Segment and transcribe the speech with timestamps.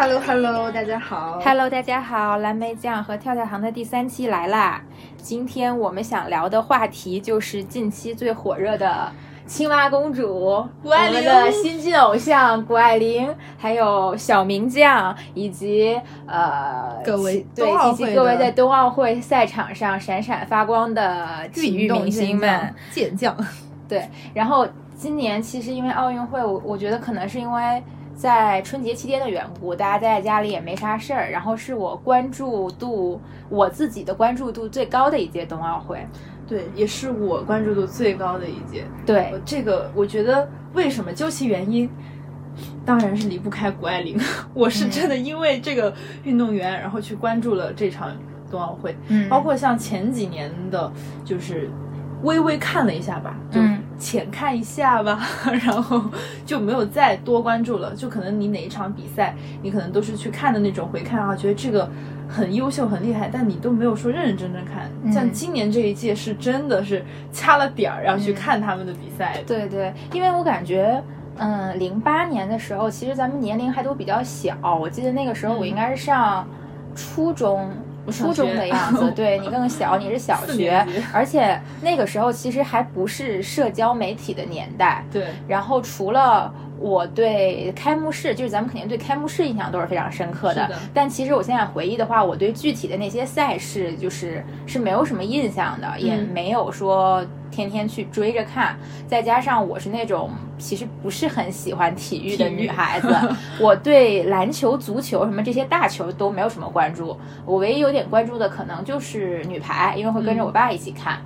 [0.00, 1.38] Hello Hello，大家好。
[1.44, 4.80] Hello，大家好，蓝莓酱和跳跳糖的第三期来啦！
[5.18, 9.12] 今天我们想聊的话题就是近期最火热的
[9.44, 13.28] 青蛙公主，谷爱凌我们的新晋偶像谷爱凌，
[13.58, 22.74] 还有小名将，以及呃各位对冬奥会以及各位在冬奥会赛场上闪闪发光的体育明星们。
[22.90, 23.36] 健将，
[23.86, 27.82] 对，然后今年其实因为奥运会，我我觉得可能是因为
[28.20, 36.06] 在春节期间的缘故，大家待在家里也没啥事儿，然后是我关注度我自己的关注度最高的一届冬奥会。
[36.46, 38.84] 对，也是我关注度最高的一届。
[39.06, 41.88] 对呃，这个我觉得为什么究其原因，
[42.84, 44.20] 当然是离不开谷爱凌。
[44.52, 48.14] 我是真的因为这个运动员，然后去关注了这场
[48.50, 50.92] 冬奥会，嗯包括像前几年的，
[51.24, 51.70] 就是
[52.22, 55.20] 微微看了一下吧，就嗯浅看一下吧，
[55.64, 56.02] 然后
[56.46, 57.94] 就没有再多关注了。
[57.94, 61.88] 就可能你哪一场比赛，你可能都是去看的那种回看啊，觉得这个
[62.28, 64.90] 很优秀、很厉害，但你都没有说认认真真看。
[65.02, 69.42] 嗯像今年这一届是真的是掐了点儿要去嗯看他们的比赛的。
[69.44, 71.02] 对对，因为我感觉。
[71.42, 74.54] 嗯，零八年的时候，其实咱们年龄还都比较小。
[74.78, 76.46] 我记得那个时候我应该是上
[76.94, 77.70] 初中，上
[78.10, 79.10] 初中的样子。
[79.10, 85.04] 对你更小，你是小学 而且那个时候其实还不是社交媒体的年代。
[85.12, 90.66] 对，然后除了我对开幕式，就是咱们肯定对开幕式印象都是非常深刻的。
[90.66, 98.78] 的但其实我现在回忆的话，我对具体的那些赛事就是是没有什么印象的，也嗯没有说天天去追着看。
[99.06, 103.14] 再加上我是那种其实不是很喜欢体育的女孩子，
[103.60, 107.14] 我对篮球、足球什么这些大球都没有什么关注。
[107.44, 111.18] 我唯一有点关注的可能就是女排，因为会跟着我爸一起看。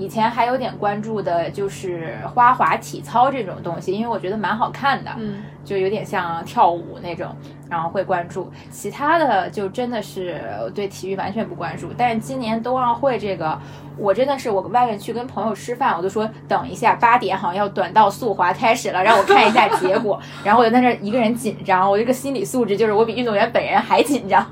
[0.00, 7.36] 以前还有点关注的就是花滑、体操这种东西，因为我觉得蛮好看的，嗯，就有点像跳舞那种，
[7.68, 8.50] 然后会关注。
[8.70, 10.40] 其他的就真的是
[10.74, 11.88] 对体育完全不关注。
[11.96, 13.58] 但是今年冬奥会这个，
[13.98, 20.18] 我真的是我外面去跟朋友吃饭，我就说等一下八点好像要短道速滑开始了，让我看一下结果。
[20.42, 24.46] 然后我就在那儿一个人紧张，我这个心理素质就是我比运动员本人还紧张。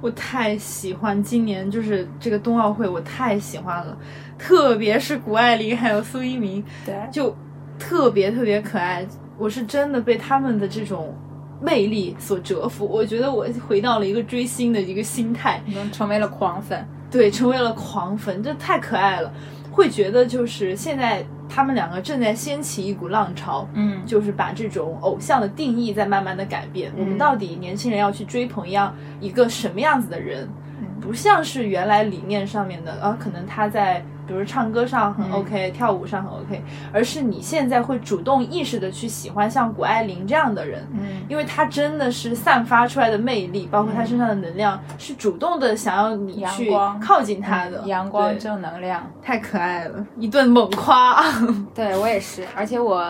[0.00, 3.96] 我太喜欢今年就是这个冬奥会，我太喜欢了，
[4.38, 7.36] 特别是谷爱凌还有苏一鸣，对，就
[7.78, 9.06] 特别特别可爱。
[9.38, 11.14] 我是真的被他们的这种
[11.62, 15.62] 魅力所折服，我觉得我回到了一个追星的一个心态，
[15.92, 16.86] 成为了狂粉。
[17.10, 19.32] 对，成为了狂粉，这太可爱了。
[19.70, 26.92] 会觉得就是现在他们两个正在掀起一股浪潮，嗯，就是把这种偶像的定义在慢慢的改变。
[26.96, 30.48] 我们嗯到底年轻人要去追捧一样一个什么样子的人？
[30.80, 35.32] 嗯不像是原来理念上面的，啊，可能他在比如唱歌上很嗯。
[35.32, 46.70] OK，、跳舞上很 OK，而是你现在会主动意识的去喜欢像谷爱凌这样的人，嗯，因为她真的是散发出来的魅力，包括她身上的能量，是主动的想要你去
[47.02, 49.04] 靠近她的，嗯阳光正能量。
[49.20, 51.20] 太可爱了，一顿猛夸。
[51.74, 53.02] 对我也是，而且我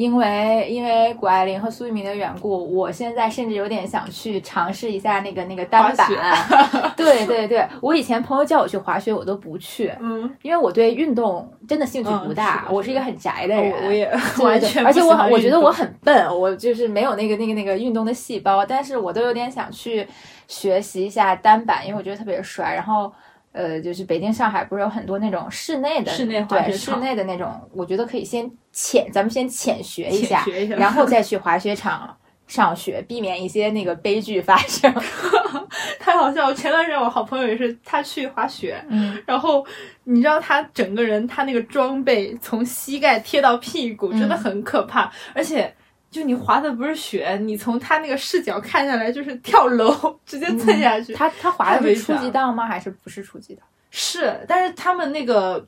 [0.00, 6.08] 因为因为谷爱凌和苏翊鸣的缘故，我现在甚至有点想去尝试一下那个那个单板。
[6.96, 13.70] 对对对，我以前朋友叫我去滑雪，我都不去，嗯，因为我对运动真的兴趣不嗯大，是我是一个很宅的人。
[13.70, 14.10] 我我也
[14.42, 20.06] 完全不而且我我觉得我很笨，我就是没有那个那个那个运动的细胞，但是我都有点想去
[20.48, 22.74] 学习一下单板，因为我觉得特别帅。
[22.74, 23.12] 然后
[23.52, 32.16] 呃，就是北京、上海不是有很多那种室内的室内滑对室雪场内的那种，我觉得可以先浅，咱们先浅学一下，学一下然后再去滑雪场
[32.46, 34.94] 上学，避免一些那个悲剧发生。
[35.98, 36.54] 太好笑了！
[36.54, 39.64] 前段时间我好朋友也是，他去滑雪，嗯，然后
[40.04, 45.74] 你知道他整个人他那个装备从膝盖贴到屁股，真的嗯很可怕，而且。
[46.10, 49.90] 就你滑的不是雪，你从他那个视角看下来就是跳楼，
[50.26, 51.14] 直接蹭下去。
[51.14, 52.66] 他他滑的是初级道吗？
[52.66, 53.62] 还是不是初级道？
[53.90, 55.64] 是，但是他们那个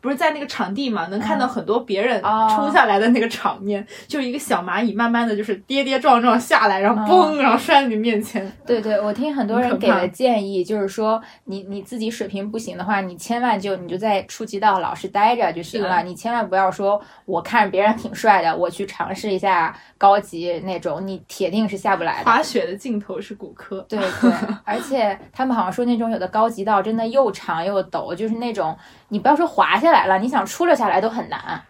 [0.00, 8.50] 不是在那个场地嘛，能看到很多别人哦冲下来的那个场面，就一个小蚂蚁慢慢的就是跌跌撞撞下来，然后哦嘣，然后摔在你面前。
[8.66, 22.30] 对对，我听很多人给的建议就是说，你你自己水平不行的话，你千万就你就在初级道老实待着就行了，你千万不要说我看着别人挺帅的，我去尝试一下高级那种，你铁定是下不来的。
[22.30, 23.84] 滑雪的尽头是骨科。
[23.88, 24.32] 对对，
[24.64, 28.76] 而且他们好像说那种有的高级道真的又长又陡，就是那种
[29.08, 31.62] 你不要说滑下来了，你想出溜下来都很难。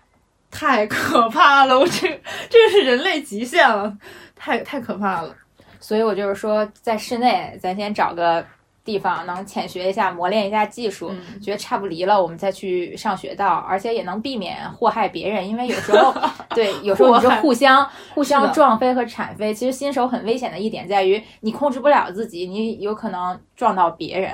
[0.51, 1.79] 太可怕了！
[1.79, 2.09] 我这
[2.51, 3.97] 这是人类极限了，
[4.35, 5.33] 太太可怕了。
[5.79, 8.45] 所以我就是说，在室内咱先找个
[8.85, 16.13] 地方能浅学一下，磨练一下技术，嗯觉得差不离了，我们再去上学道，而且也能避免祸害别人，因为有时候
[16.51, 19.55] 对，有时候你就互相互相撞飞和铲飞。
[19.55, 24.33] 其实新手很危险的一点在于，你控制不了自己，你有可能撞到别人。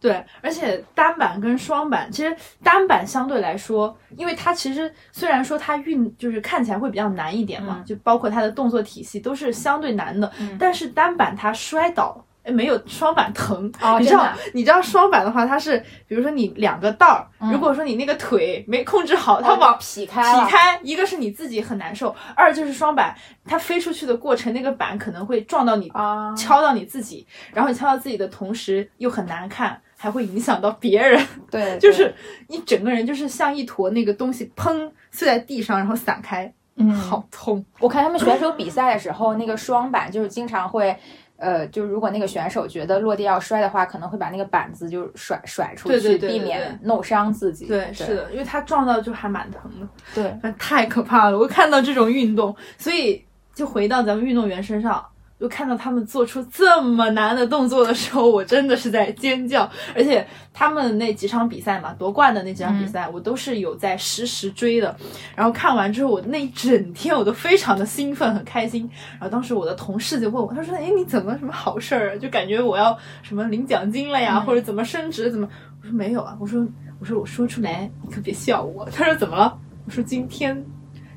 [0.00, 12.24] 对，而且单板跟双板，其实单板相对来说，因为它其实虽然说它运就是看起来会比较难一点嘛，嗯就包括它的动作体系都是相对难的，嗯但是单板它摔倒。
[12.42, 14.26] 哎，没有双板疼，哦你知道？
[14.54, 23.14] 你知道双板的话，它是比如说你两个道儿，嗯如果说你那个腿没控制好，它哦往劈开劈开，一个是你自己很难受，二就是双板
[23.44, 32.14] 它飞出去的过程，那个板可能会撞到你啊，敲到你自己，然后你敲到自己的同时又很难看，还会影响到别人， 对，对 就是
[32.48, 37.62] 你整个人就是像一坨那个东西，砰碎在地上，然后散开，嗯好痛。
[37.80, 40.96] 我看他们选手比赛的时候，那个双板就是经常会，
[41.36, 47.66] 呃，就如果那个选手觉得落地要摔的话，可能会把那个板子就甩甩出去，对对对对避免弄伤自己。
[47.66, 51.38] 对，是的，因为他撞到就还蛮疼的，对，那太可怕了。
[51.38, 53.22] 我看到这种运动，所以
[53.54, 55.04] 就回到咱们运动员身上。
[55.40, 59.68] 就看到他们做出这么难的动作的时候，我真的是在尖叫。
[59.96, 64.94] 而且他们那几场比赛嘛，夺冠的那几场比赛，我都是有在实时追的。
[65.34, 68.88] 然后看完之后，我那一整天我都非常的兴奋，很开心。
[69.12, 72.16] 然后当时我的同事就问我，他说：“哎，你怎么什么好事儿啊？
[72.18, 75.48] 就感觉我要什么领奖金了呀，嗯或者怎么升职怎么？”
[75.80, 76.66] 我说没有啊，我说
[76.98, 78.86] 我说我说出来，你可别笑我。
[78.90, 79.58] 他说怎么了？
[79.86, 80.62] 我说今天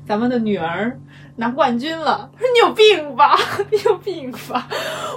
[0.06, 0.98] 咱们的女儿
[1.36, 2.30] 拿冠军了。
[2.32, 3.36] 他说你有病吧？
[3.70, 4.68] 你有病吧？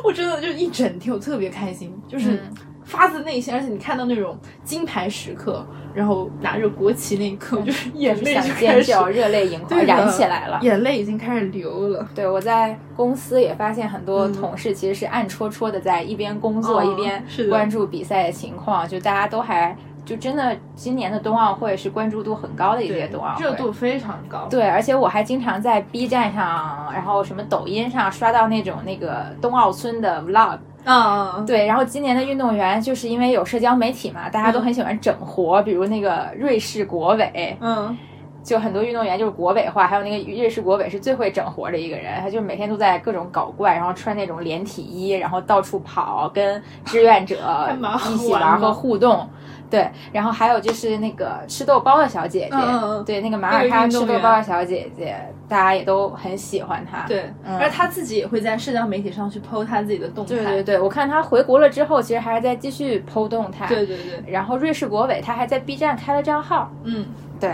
[0.03, 2.39] 我真的就一整天我特别开心，就是嗯
[2.83, 3.53] 发自内心。
[3.53, 10.57] 而且你看到那种金牌时刻，然后拿着国旗那一刻，我就是眼泪就想开始尖叫，热泪盈眶，燃起来了。
[10.61, 12.07] 眼泪已经开始流了。
[12.15, 19.75] 对，我在公司也发现很多嗯同事其实是暗戳戳的在一边工作、哦一边关注比赛的情况，就大家都还
[20.07, 24.47] 就真的今年的冬奥会是关注度很高的一届冬奥会，热度非常高。
[24.49, 30.59] 对，而且我还经常在 B 站上，然后什么抖音上刷到那种那个冬奥村的 vlog。
[30.85, 37.97] 嗯，对，然后今年的运动员就是因为有社交媒体嘛，大家都嗯很喜欢整活，比如那个瑞士国委，嗯，
[38.47, 47.35] 就很多运动员就是国委化，还有那个瑞士国委是最会整活的一个人，他就每天都在各种搞怪，然后穿那种连体衣，然后到处跑，跟志愿者
[48.09, 49.29] 一起玩和互动。
[49.69, 52.57] 对，然后还有就是那个吃豆包的小姐姐，
[53.05, 55.13] 对，那个马那耳他吃豆包的小姐姐，
[55.49, 57.05] 大家也都很喜欢她。
[57.05, 60.35] 对，嗯而她自己也会在社交媒体上去 PO 他自己的动态。
[60.35, 63.67] 对对对，我看她回国了之后，其实还是在继续剖动态。
[63.67, 67.05] 对对对，然后瑞士国委他还在 B 站开了账号，嗯，
[67.37, 67.53] 对，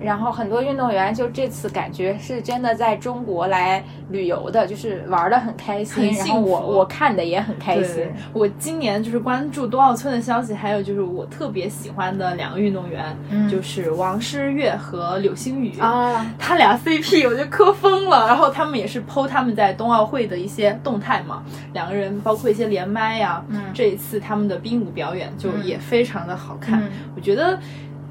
[0.00, 13.48] 然后很多运动员就这次感觉是真的在中国来旅游的，就是玩的很开心，很然后我我看的也很开心。，我今年就是关注冬奥村的消息，还有就是我特别喜欢的两个运动员，嗯。
[13.48, 15.78] 就是王诗玥和柳星宇。
[15.78, 21.42] 啊，他俩 CP 我就磕疯了，然后他们也是 PO 他们在冬奥会的一些动态嘛，
[21.72, 23.62] 两个人包括一些连麦呀、嗯。
[23.72, 25.64] 这一次他们的冰舞表演就嗯。
[25.64, 26.90] 也非常的好看，嗯。
[27.14, 27.58] 我觉得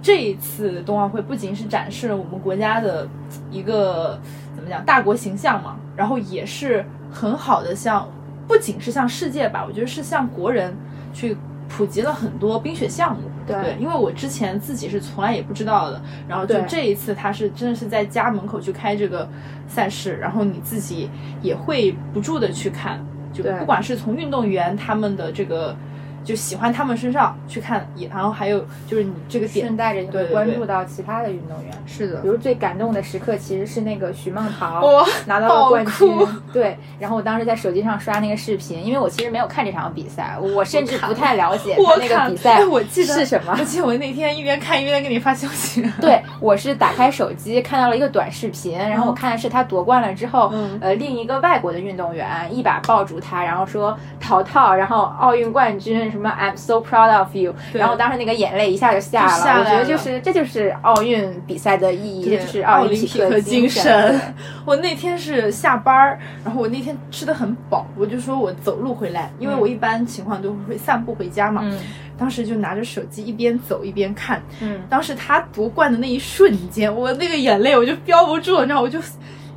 [0.04, 3.08] 这一次冬奥会不仅是展示了我们国家的
[3.50, 4.20] 一个
[4.54, 8.06] 怎么讲大国形象嘛，然后也是很好的向，
[8.46, 10.76] 不仅是向世界吧，我觉得是向国人
[11.14, 11.38] 去
[11.70, 13.22] 普及了很多冰雪项目。
[13.46, 19.28] 对对因为我之前自己是从来也不知道的，然后就这一次他是真的是在家门口去开这个
[19.68, 21.10] 赛事，然后你自己
[21.42, 23.00] 也会不住的去看，
[23.34, 25.76] 就不管是从运动员他们的这个
[26.24, 31.74] 就喜欢他们身上去看，也然后还有就是你这个点顺带着也对对对会关注到其他的运动员。
[31.86, 36.10] 是的比，如最感动的时刻其实是那个徐梦桃哇 拿到了冠军，
[36.54, 36.78] 对。
[37.00, 43.64] 然后我当时在手机上刷那个视频，因为我其实没有看这场比赛，我甚至不太了解 那个比赛哎我记得是什么我。
[43.66, 64.22] 记得我那天一边看一边给你发消息，对，我是打开手机看到了一个短视频，然后我嗯看的是他夺冠了之后，嗯呃，另一个外国的运动员一把抱住他，然后说淘淘，然后奥运冠军什么 I'm so proud of you，然后当时那个眼泪一下就下了，下来我觉得就是这就是奥运比赛的意义，这就是奥林匹克精神。
[64.66, 69.60] 我那天是下班儿，然后我那天吃的很饱，我就说我走路回来，因为嗯。
[69.60, 71.62] 我一般情况都会散步回家嘛。
[71.66, 71.78] 嗯。
[72.16, 74.42] 当时就拿着手机一边走一边看。
[74.62, 79.00] 嗯，当时他夺冠的那一瞬间，我那个眼泪我就飙不住，你知道，我就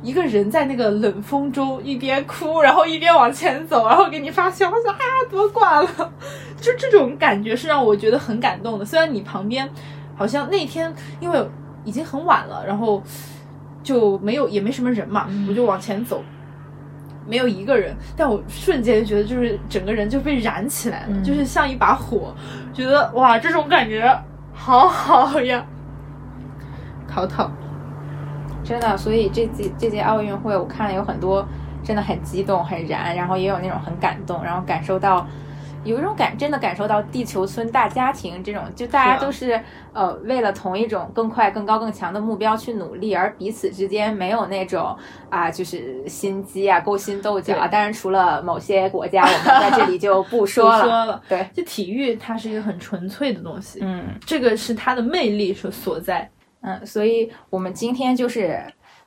[0.01, 4.95] 一个人在那个冷风中一边哭，然后一边往前走，然后给你发消息啊，
[5.29, 5.89] 夺冠了，
[6.61, 8.85] 就这种感觉是让我觉得很感动的。
[8.85, 9.69] 虽然你旁边
[10.15, 11.47] 好像那天因为
[11.83, 13.01] 已经很晚了，然后
[13.81, 16.23] 就没有也没什么人嘛，我就往前走。
[17.29, 22.33] 没有一个人，但我瞬间觉得就是整个人就被燃起来了，嗯就是像一把火，
[22.73, 24.17] 觉得哇，这种感觉
[24.53, 25.65] 好好呀。
[27.05, 27.51] 淘淘，
[28.67, 31.47] 真的，所以这届这届奥运会，我看了有很多
[31.83, 35.25] 真的很激动、很燃，然后也有那种很感动，然后感受到
[35.85, 39.61] 有一种感，真的感受到地球村大家庭这种，就大家是啊都是
[39.93, 44.93] 呃为了同一种更快、更高、更强的目标去努力，而彼此之间没有那种
[45.29, 47.69] 啊就是心机啊、勾心斗角啊。
[47.69, 50.81] 当然，除了某些国家，我们在这里就不说了。
[50.83, 54.03] 不说了，对，就体育它是一个很纯粹的东西，嗯。
[54.25, 56.29] 这个是它的魅力所所在。
[56.67, 58.61] 嗯，所以我们今天就是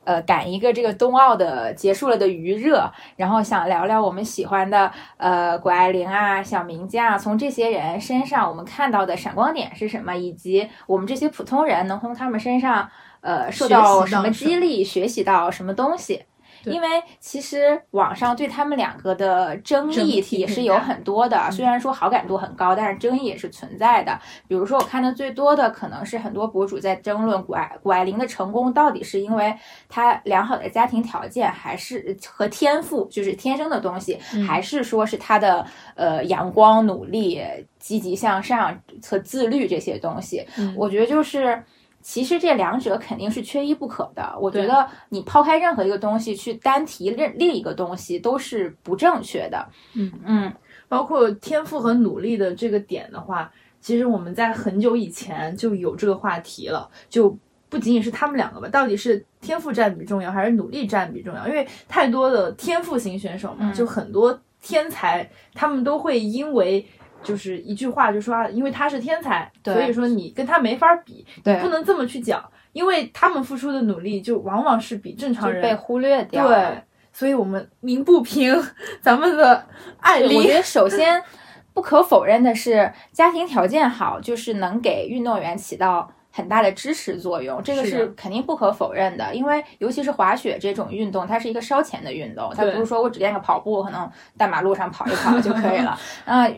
[0.05, 12.88] 呃赶一个这个冬奥的结束了的余热，然后想聊聊我们喜欢的呃谷爱凌啊、小明家啊，从这些人身上我们看到的闪光点是什么，以及我们这些普通人能从他们身上
[13.21, 16.25] 呃受到什么激励，学习到什么东西。
[16.62, 16.88] 对因为
[17.19, 24.19] 其实网上对他们两个的争争议议也是有很多的，虽然说好感度很高，但是争议也是存在的。
[24.47, 29.55] 比如说，我看的最多的可能是很多博主在争论谷爱谷爱凌的成功到底是因为
[29.88, 37.43] 她良好的家庭条件，还是和天赋，就是天生的东西，嗯还是说是她的呃阳光、努力、
[37.79, 40.47] 积极向上和自律这些东西？
[40.59, 41.62] 嗯我觉得就是。
[42.02, 44.37] 其实这两者肯定是缺一不可的。
[44.40, 49.69] 我觉得你抛开任何一个东西去单提另另一个东西都是不正确的。
[49.95, 50.52] 嗯嗯
[50.88, 57.37] 包括天赋和努力的这个点的话，其实我们在很久以前就有这个话题了，就
[57.69, 61.47] 不仅仅是他们两个吧，到底是天赋占比重要还是努力占比重要？
[61.47, 66.85] 因为太多的天赋型选手嘛，嗯就很多天才，他们都会因为。
[67.23, 76.49] 就是一句话就说啊，因为他是天才，所以说你跟他没法比，你不能这么去讲，因为他们付出的努力就往往是比正常人被忽略掉。
[76.49, 78.57] 对，所以我们鸣不平
[79.03, 79.67] 咱们的
[80.00, 81.23] 艾丽我觉得首先
[81.75, 89.35] 不可否认的是，家庭条件好，就是能给运动员起到很大的支持作用，这个是是肯定不可否认的。
[89.35, 95.99] 因为尤其是滑雪这种运动，它是一个烧钱的运动，它不是说我只练个跑步，可能大马路上跑一跑就可以了。
[96.25, 96.57] 嗯。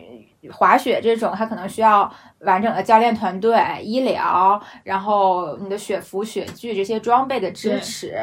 [0.51, 8.17] 滑雪这种，它可能需要完整的教练团队、医疗，然后你的雪服、雪具这些装备的支持，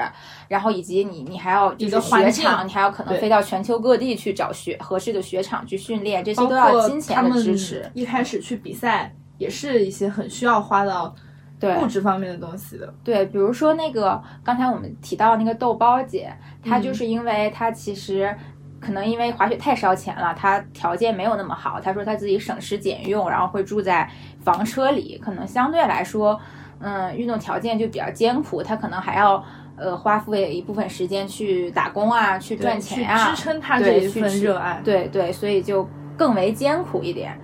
[0.49, 7.91] 然后以及你你还要就你是的雪场，你还要可能飞到全球各地去找雪合适的雪场去训练，这些都要金钱的支持。
[7.95, 11.15] 一开始去比赛也是一些很需要花到
[11.59, 12.93] 对物质方面的东西的。
[13.03, 16.31] 对，比如说那个刚才我们提到那个豆包姐，
[16.63, 18.37] 她嗯就是因为她其实。
[18.81, 21.79] 可能因为滑雪太烧钱了，他条件没有那么好。
[21.79, 24.11] 他说他自己省吃俭用，然后会住在
[24.43, 26.41] 房车里，可能相对来说，
[26.81, 28.63] 嗯，运动条件就比较艰苦。
[28.63, 29.45] 他可能还要
[29.77, 34.81] 呃花费一部分时间去打工啊，去赚钱啊，支撑他这一份热爱。
[34.83, 37.39] 对对，所以就更为艰苦一点。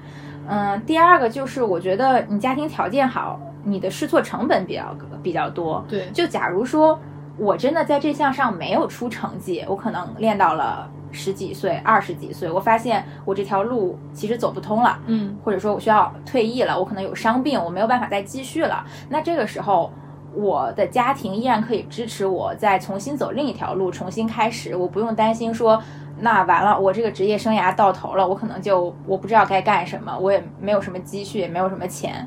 [0.49, 5.85] 嗯，第二个就是我觉得你家庭条件好，你的试错成本比较比较多。
[5.88, 6.99] 对就假如说
[7.37, 18.85] 我真的在这项上没有出成绩，我可能练到了十几岁、二十几岁，我发现我这条路其实走不通了，嗯，或者说我需要退役了，我可能有伤病，我没有办法再继续了。
[19.09, 19.91] 那这个时候，
[20.35, 25.83] 我的家庭依然可以支持我再重新走另一条路，重新开始，我不用担心说。
[26.19, 32.27] 那完了，我这个职业生涯到头了，我可能就我不知道该干什么，我也没有什么积蓄，也没有什么钱，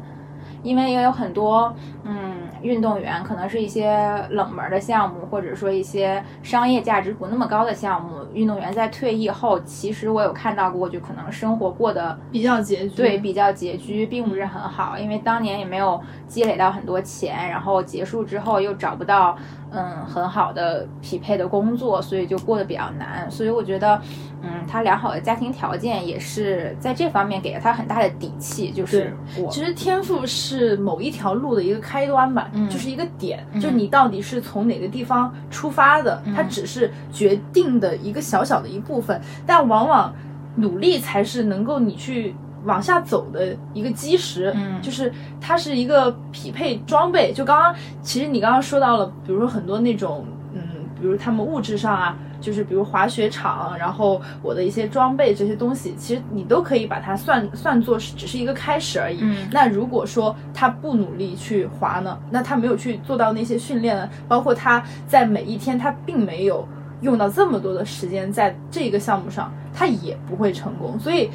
[0.62, 3.92] 因为也有很多嗯运动员，可能是一些
[4.30, 12.90] 冷门的项目，或者说一些商业价值不那么高的项目，运动员在退役后，其实我有看到过，就可能生活过得比较拮据。
[12.90, 19.38] 对，比较拮据，并不是很好，因为当年也没有积累到很多钱，然后结束之后又找不到
[19.72, 23.30] 嗯很好的匹配的工作，所以就过得比较难。
[23.30, 24.02] 所以我觉得，
[24.42, 40.14] 嗯，他良好的家庭条件也是在这方面给了他很大的底气，就是我其实天赋是某一条路的一个开端吧，嗯就是一个点，嗯就你到底是从哪个地方出发的，嗯它只是决定的一个小小的一部分，但往往
[40.56, 42.36] 努力才是能够你去
[42.66, 44.54] 往下走的一个基石。
[44.56, 45.12] 嗯就是
[45.42, 47.32] 它是一个匹配装备。
[47.34, 50.62] 就刚刚其实你刚刚说到了，比如说很多那种嗯，
[51.00, 52.18] 比如他们物质上啊。
[52.42, 59.20] 就是比如滑雪场，然后我的一些装备这些东西，其实你都可以把它算算作是只是一个开始而已。
[59.22, 66.66] 嗯那如果说他不努力去滑呢，那他没有去做到那些训练呢，包括他在每一天他并没有
[67.02, 70.98] 用到这么多的时间在这个项目上，他也不会成功。
[70.98, 71.30] 所以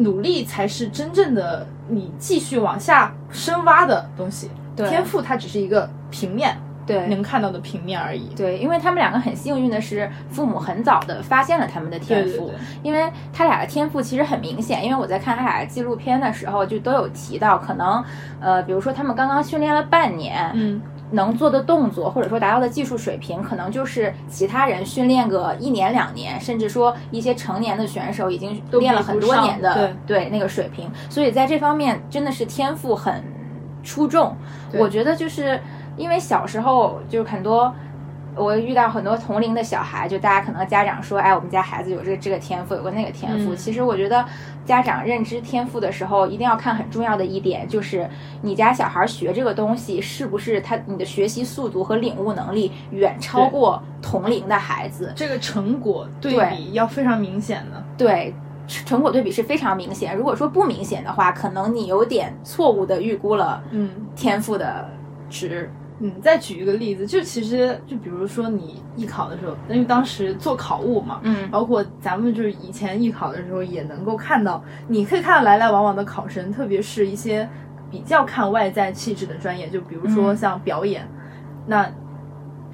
[0.00, 4.50] 努力才是真正的你继续往下深挖的东西。
[4.76, 6.56] 对天赋它只是一个平面。
[6.86, 8.34] 对能看到的平面而已。
[8.34, 14.84] 对，因为他们两个很幸运的是，父母很早的发现了他们的天赋，对对对因为他俩的天赋其实很明显。
[14.84, 18.02] 因为我在看他俩的纪录片的时候，就都有提到，可能
[18.40, 33.24] 呃，比如说他们刚刚训练了半年，嗯，能做的动作，或者说达到的技术水平，可能就是其他人训练个一年两年，甚至说一些成年的选手已经都练了很多年的对对那个水平，所以在这方面真的是天赋很
[33.82, 34.36] 出众。
[34.74, 35.60] 我觉得就是
[35.96, 37.74] 因为小时候就是很多。
[38.40, 43.52] 我遇到很多同龄的小孩，就大家可能家长说，哎，我们家孩子有这个这个天赋，有个那个天赋。
[43.52, 44.24] 嗯其实我觉得
[44.64, 48.08] 家长认知天赋的时候，一定要看很重要的一点，就是
[48.42, 55.12] 你家小孩学这个东西是不是他你的学习速度和领悟能力远超过同龄的孩子。
[55.14, 57.84] 这个成果对对比要非常明显的。
[57.96, 58.34] 对。
[58.86, 64.88] 成果对比是非常明显，如果说不明显的话，可能你有点错误的预估了嗯天赋的
[65.28, 65.68] 值。
[66.00, 77.48] 嗯，再举一个例子，就其实就比如说你艺考的时候，因为当时做考务嘛，嗯包括咱们就是以前艺考的时候也能够看到，你可以看到来来往往的考生，特别是一些
[77.90, 81.06] 比较看外在气质的专业，就比如说嗯像表演，
[81.66, 81.86] 那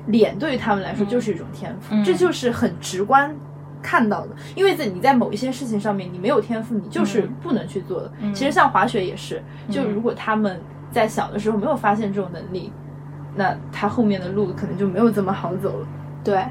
[0.07, 3.35] 脸对于他们来说嗯就是一种天赋，嗯这就是很直观。
[3.83, 8.11] 看到的，因为在你在某一些事情上面你没有天赋，你就是嗯不能去做的。
[8.21, 9.41] 嗯其实像滑雪也是，
[9.71, 12.73] 就嗯如果他们在小的时候没有发现这种能力，
[13.37, 15.87] 那他后面的路可能就没有这么好走了。
[16.25, 16.43] 对，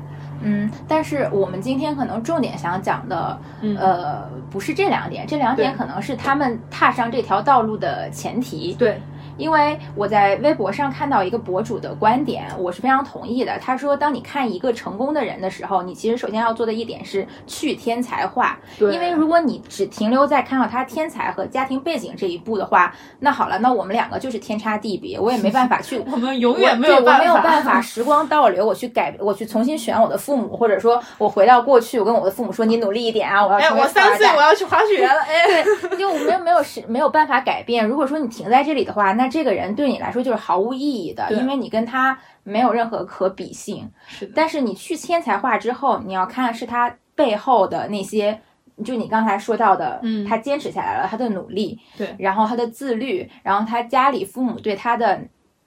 [0.41, 8.73] 嗯，但是我们今天可能重点想讲的，嗯呃，不是这两点，这两点可能是他们踏上这条道路的前提。
[8.75, 9.01] 对，
[9.37, 13.57] 因为我在微博上看到一个博主的观点，我是非常同意的。
[13.59, 18.57] 他说，当你看一个成功的人的时候，你其实首先要做的一点是去天才化。
[18.79, 37.85] 对因为如果你只停留在看到他天才和家庭背景这一步的话，那好了，那我们两个就是天差地别，我也没办法去 我们永远没有对我没有办办法时光倒流，我去改，我去重新选我的父母，或者说我回到过去，我跟我的父母说你努力一点啊，我要 哎，我三岁我要去滑雪了，哎，对， 就我没有没有是没有办法改变。
[37.85, 43.89] 如果说你停在这里的话，那这个人对你来说就是毫无意义的，因为你跟他没有任何可比性。
[44.07, 48.41] 是的，但是你去天才化之后，你要看是他背后的那些，
[48.83, 55.21] 就你刚才说到的，嗯他坚持下来了，他的努力，对然后他的自律，然后他家里父母对他的。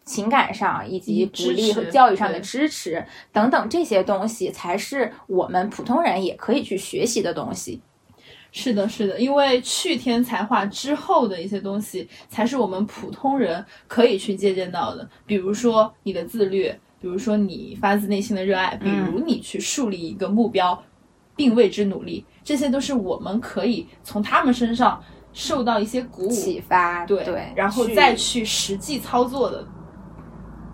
[0.09, 7.83] 情感上以及嗯鼓励和教育上的支持等等这些东西，才是我们普通人也可以去学习的东西。
[8.50, 15.08] 是的，是的，因为去天才化之后的一些东西，才是我们普通人可以去借鉴到的。
[15.26, 20.82] 比如说你的自律，比如说你发自内心的热爱，比如你去树立一个目标，
[21.37, 29.66] 并为之努力，这些都是我们可以从他们身上受到一些鼓舞，启发，对，对，然后再去实际操作的。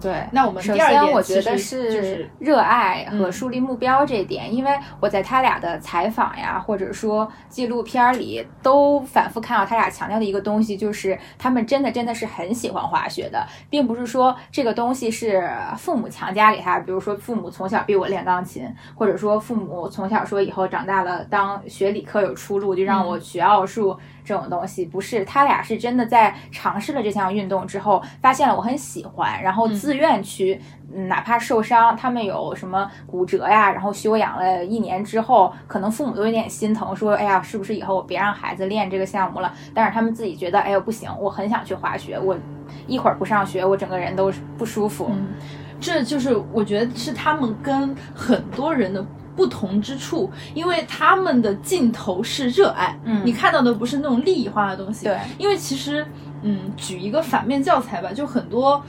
[0.00, 23.98] 对，那我们首先我觉得是热爱和嗯树立目标这一点，因为我在他俩的采访呀，或者说纪录片儿里，都反复看到他俩强调的一个东西，就是他们真的真的是很喜欢滑雪的，并不是说这个东西是父母强加给他，比如说父母从小逼我练钢琴，或者说父母从小说以后长大了当学理科有出路，就让我学奥数。
[24.24, 30.60] 这种东西不是他俩是真的在尝试了这项运动之后，发现了我很喜欢，然后自愿去，
[30.92, 39.52] 嗯哪怕受伤，他们有什么骨折呀，然后休养了一年之后，可能父母都有点心疼，说，哎呀，是不是以后我别让孩子练这个项目了？
[39.74, 42.34] 但是他们自己觉得，哎呦不行，我很想去滑雪，我
[42.86, 45.10] 一会儿不上学，我整个人都不舒服。
[45.80, 49.04] 这就是我觉得是他们跟很多人的
[49.36, 55.06] 不同之处，因为他们的尽头是热爱，嗯你看到的不是那种利益化的东西。
[55.06, 56.06] 对，因为其实，
[56.42, 58.82] 嗯，举一个反面教材吧，就很多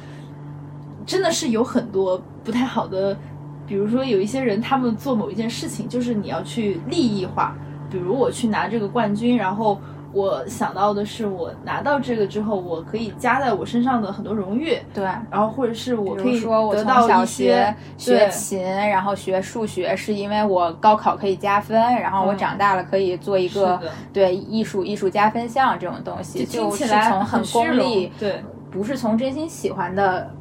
[1.06, 3.18] 真的是有很多不太好的，
[3.66, 7.56] 比如说有一些人他们做某一件事情，就是你要去利益化，
[7.90, 9.80] 比如我去拿这个冠军，然后。
[10.16, 30.32] 我想到的是，我拿到这个之后，我可以加在我身上的很多荣誉，对，然后或者是我可以说我从小学学琴，然后学数学，是因为我高考可以加分，然后我嗯长大了可以做一个的对艺术艺术加分项这种东西，就听就是起来从很虚功利荣，对，不是从真心喜欢的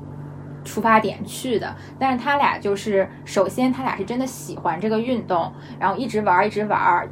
[0.65, 1.75] 出发点去的。
[1.99, 7.09] 但是他俩就是，首先他俩是真的喜欢这个运动，然后一直玩儿一直玩儿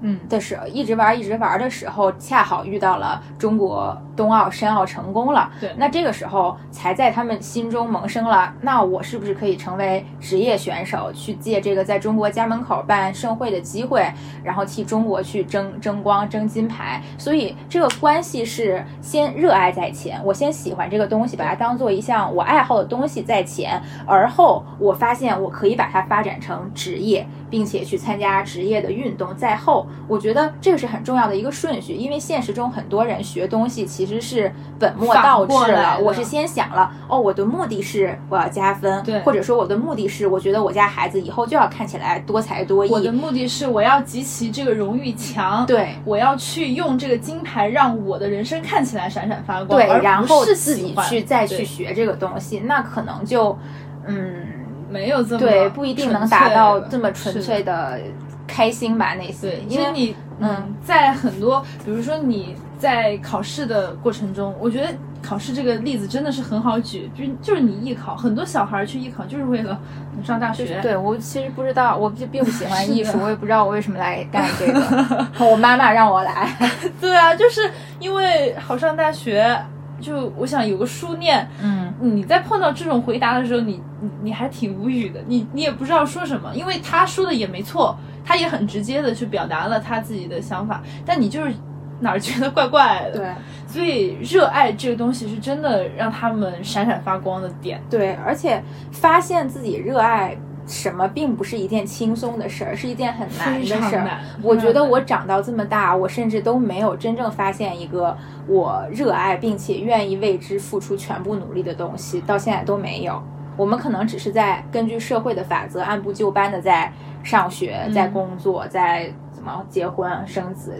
[0.00, 14.04] 嗯，的时候，一直玩一直玩的时候，恰好遇到了中国冬奥、申奥成功了，对那这个时候才在他们心中萌生了，那我是不是可以成为职业选手，去借这个在中国家门口办盛会的机会，
[14.42, 17.00] 然后替中国去争争光、争金牌？
[17.16, 29.86] 所以这个关系是先热爱在前，我先喜欢这个东西，把它当做一项我爱好的东西在前，而后我发现我可以把它发展成职业，并且去参加职业的运动在后。
[30.08, 35.98] 我觉得这个是很重要的一个顺序，因为现实中很多人学东西其实是本末倒置了。
[35.98, 45.96] 我是先想了，哦，我的目的是我要加分，对或者说我的目的是我觉得我家孩子以后就要看起来多才多艺我的，目的是我要集齐这个荣誉墙，对。
[46.04, 53.58] 我要去用这个金牌让我的人生看起来闪闪发光，对，然后自己去再去学这个东西，那可能就，
[54.06, 54.46] 嗯，
[54.88, 57.98] 没有这么对，不一定能达到这么纯粹的
[58.46, 64.88] 开心吧，那些对，，因为你嗯嗯，在很多，比如说你在考试的过程中，我觉得
[65.20, 69.78] 考试这个例子真的是很好举，就就是你艺考，很多小孩儿去艺考就是为了
[70.22, 75.26] 上大学，对我其实不知道，我就并不喜欢 艺术，我也不知道我为什么来干这个。
[75.44, 76.48] 我妈妈让我来，
[77.00, 79.60] 对啊，就是因为好上大学，
[80.00, 91.52] 就我想有个书念，嗯，你在碰到这种回答的时候，你你你还挺无语的，你你也不知道说什么，因为他说的也没错，他也很直接的去表达了他自己的想法，但你就是
[92.00, 93.28] 哪儿觉得怪怪的，对
[93.66, 97.80] 所以热爱这个东西是真的让他们闪闪发光的点。
[97.90, 104.20] 对，而且发现自己热爱什么，并不是一件轻松的事儿，是一件很难的事儿。
[104.42, 113.22] 我觉得我长到这么大，我甚至都没有真正发现一个我热爱并且愿意为之付出全部努力的东西，到现在都没有。
[113.56, 116.92] 我们可能只是在根据社会的法则，按部就班的在
[117.24, 120.74] 上学、在嗯工作、在怎么结婚生子。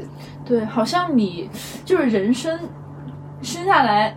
[0.44, 1.48] 对，好像你
[1.84, 2.58] 就是人生
[3.40, 4.12] 生下来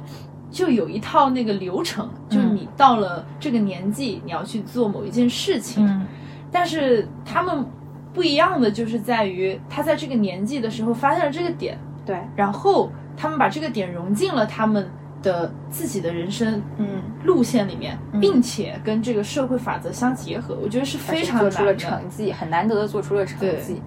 [0.49, 5.85] 就有一套那个流程，就是嗯你到了这个年纪，你要去做某一件事情。
[5.85, 6.07] 嗯
[6.53, 7.65] 但是他们
[8.13, 14.89] 不一样的就是在于，他在这个年纪的时候发现了这个点，对，然后他们把这个点融进了他们
[15.23, 21.75] 的自己的人生嗯，路线里面，嗯并且跟这个社会法则相结合，我觉得是非常难做出了。
[21.77, 23.81] 成绩，很难得的做出了成绩。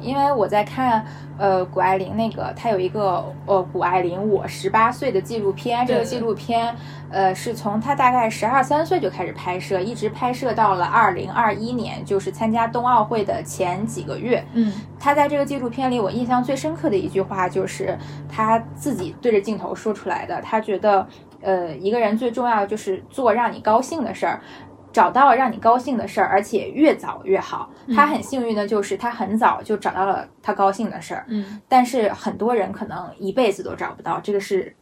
[0.00, 1.04] 因为我在看
[1.38, 6.74] 呃谷爱凌那个，她有一个呃谷爱凌我十八岁的纪录片，这个纪录片
[7.10, 14.44] 呃是从她大概十二三岁就开始拍摄，一直拍摄到了二零二一年，就是参加冬奥会的前几个月。
[14.54, 17.96] 嗯她在这个纪录片里，我印象最深刻的一句话就是
[18.28, 20.40] 她自己对着镜头说出来的。
[20.42, 21.06] 她觉得，
[21.40, 24.40] 呃，一个人最重要的就是做让你高兴的事儿，
[24.92, 27.70] 找到让你高兴的事儿，而且越早越好。
[27.94, 34.74] 他很幸运的就是他很早就找到了他高兴的事儿，嗯，但是很多人可能一辈子都找不到，这个是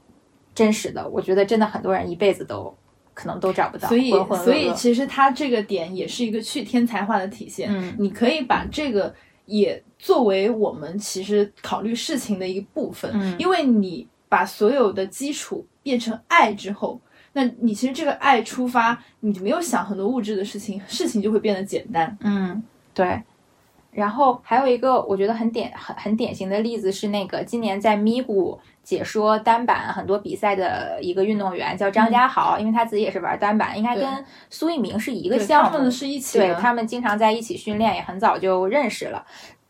[0.54, 1.08] 真实的。
[1.08, 2.74] 我觉得真的很多人一辈子都
[3.14, 4.12] 可能都找不到，所以
[4.44, 7.68] 所以其实他这个点也是一个去天才化的体现。
[7.70, 9.14] 嗯你可以把这个
[9.44, 17.00] 也作为我们其实考虑事情的一部分，嗯因为你把所有的基础变成爱之后。
[17.36, 22.16] 那你其实这个爱出发，你就没有想很多物质的事情，事情就会变得简单。
[22.22, 22.62] 嗯，
[22.94, 23.22] 对。
[23.90, 34.06] 然后还有一个我觉得很典很很典型的例子是那个今年在咪咕解说单板很多比赛的一个运动员叫张家豪，因为他自己也是玩单板，应该跟
[34.48, 39.24] 苏翊鸣是一个项目他们是一起的，对他们经常在一起训练，也很早就认识了。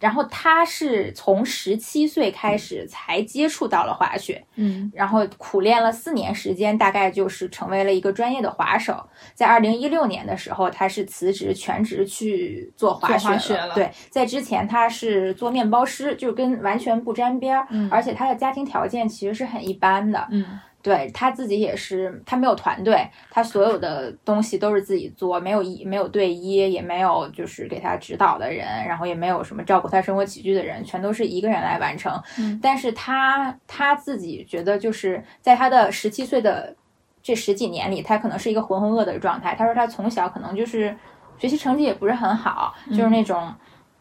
[0.07, 9.05] 然后他是从十七岁开始才接触到了滑雪，嗯然后苦练了四年时间，大概就是成为了一个专业的滑手。
[9.35, 20.25] 在二零一六年的时候，他是辞职全职去做滑雪了对，在之前他是做面包师，就跟完全不沾边儿，嗯而且他的家庭条件其实是很一般的。
[20.31, 32.22] 嗯对他自己也是，他没有团队，他所有的东西都是自己做，没有一没有队医，也没有就是给他指导的人，然后也没有什么照顾他生活起居的人，全都是一个人来完成。
[32.38, 36.77] 嗯但是他他自己觉得，就是在他的十七岁的
[37.20, 39.57] 这十几年里，他可能是一个浑浑噩的状态。
[39.59, 40.96] 他说他从小可能就是
[41.37, 43.53] 学习成绩也不是很好，就是那种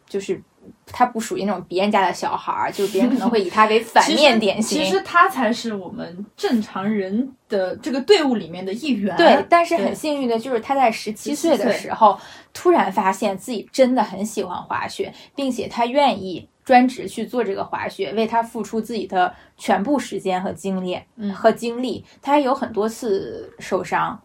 [0.07, 0.39] 就是。
[0.85, 4.79] 他不属于那种别人家的小孩儿，就是别人可能会以他为 反面典型。
[4.79, 9.15] 其实他才是我们正常人的这个队伍里面的一员。
[9.17, 12.19] 对，但是很幸运的就是他在十七岁的时候，
[12.53, 22.03] 突然发现自己真的很喜欢滑雪，并且他愿意专职去做这个滑雪，为他付出自己的全部时间和精力嗯和精力。
[22.21, 24.19] 他还有很多次受伤。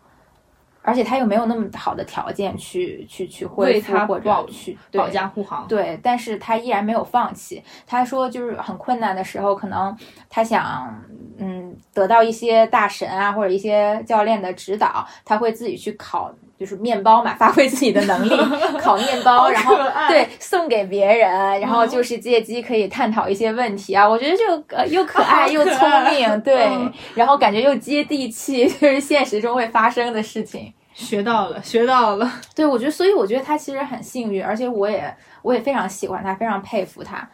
[0.83, 5.67] 而且他又没有那么好的条件去去去恢为复或者去保驾护航。
[5.69, 7.63] 对，但是他依然没有放弃。
[7.87, 9.97] 他说，就是很困难的时候，可能
[10.29, 11.03] 他想，
[11.39, 16.33] 嗯，得到一些大神啊或者一些教练的指导，他会自己去烤。
[16.61, 18.31] 就是面包嘛，发挥自己的能力，
[18.79, 19.75] 烤面包，然后
[20.11, 24.07] 对送给别人，然后就是借机可以探讨一些问题啊。
[24.07, 24.45] 我觉得就
[24.77, 26.69] 呃又可爱又聪明， 对，
[27.15, 30.71] 然后感觉又接地气， 就是现实中会发生的事情。
[30.93, 32.31] 学到了，学到了。
[32.55, 37.27] 对，我觉得，所以我觉得他其实很幸运，而且我也我也非常喜欢他，非常佩服他，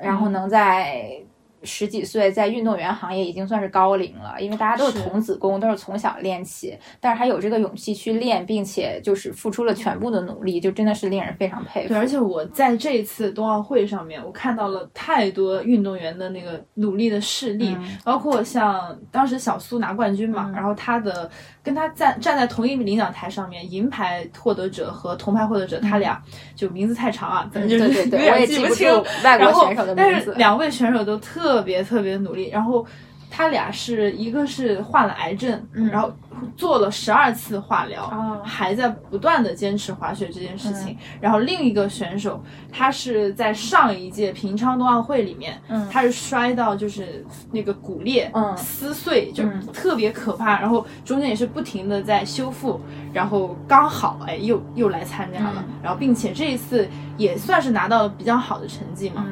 [0.00, 1.20] 然后能在。
[1.66, 6.78] 十几岁在运动员行业已经算是高龄了，因为大家都是童子功，都是从小练起。
[7.00, 11.88] 但是他有这个勇气去练，并且就是付出了全部的努力，就真的是令人非常佩服。
[11.88, 21.28] 对，而且我在这一次冬奥会上面，我看到了太多运动员的那个努力的事例，包括像当时小苏拿冠军嘛，然后他的。
[21.66, 26.22] 跟他站站在同一领奖台上面，银牌获得者和铜牌获得者，他俩
[26.54, 28.88] 就名字太长啊，反正就是有点记不清。
[29.24, 32.86] 外国选手的名字，但是两位选手都特别特别努力，然后。
[33.30, 36.10] 他俩是一个是患了癌症，然后
[36.56, 40.96] 做了十二次化疗，还在不断的坚持滑雪这件事情。
[41.20, 45.60] 然后另一个选手，他是在上一届平昌冬奥会里面，
[45.90, 50.58] 他是摔到就是那个骨裂撕碎，就特别可怕。
[50.60, 52.80] 然后中间也是不停的在修复，
[53.12, 59.26] 然后刚好哎又又来参加了，然后并且这一次也算是拿到了比较好的成绩嘛。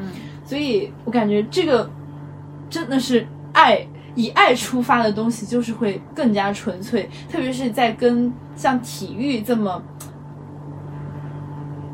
[0.44, 1.88] 所以我感觉这个
[2.68, 3.86] 真的是爱。
[4.16, 9.82] 以爱出发的东西就是会更加纯粹，特别是在跟像体育这么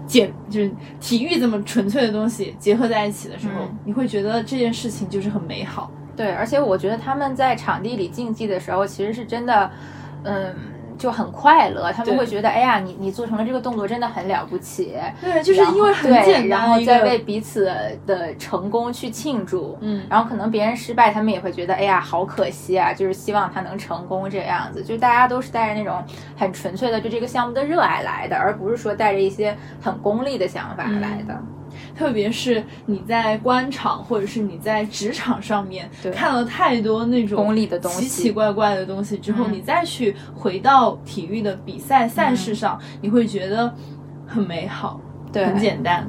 [0.06, 0.70] 简，就是
[1.00, 5.90] 体育这么纯粹的东西结合在一起的时候，你会觉得这件事情就是很美好。
[6.14, 9.70] 对，而且我觉得他们在场地里竞技的时候，其实是真的，
[10.24, 10.54] 嗯。
[11.00, 14.94] 就很快乐，他们会觉得，哎呀，你你做成了这个动作真的很了不起。
[15.18, 17.72] 对，就是因为很简单，然后再为彼此
[18.06, 19.78] 的成功去庆祝。
[19.80, 24.82] 嗯，然后可能别人失败，他们也会觉得，哎呀，好可惜啊，就是希望他能成功这样子。
[24.82, 26.04] 就大家都是带着那种
[26.36, 31.34] 很纯粹的对这个项目的热爱来的，而不是说带着一些很功利的想法来的。
[32.00, 43.74] 特别是你在官场或者是你在职场上面看了太多那种功利的东西、奇奇怪怪的东西之后，你再去回到体育的比赛赛事上，你会觉得
[44.26, 44.98] 很美好，
[45.30, 46.08] 对，很简单。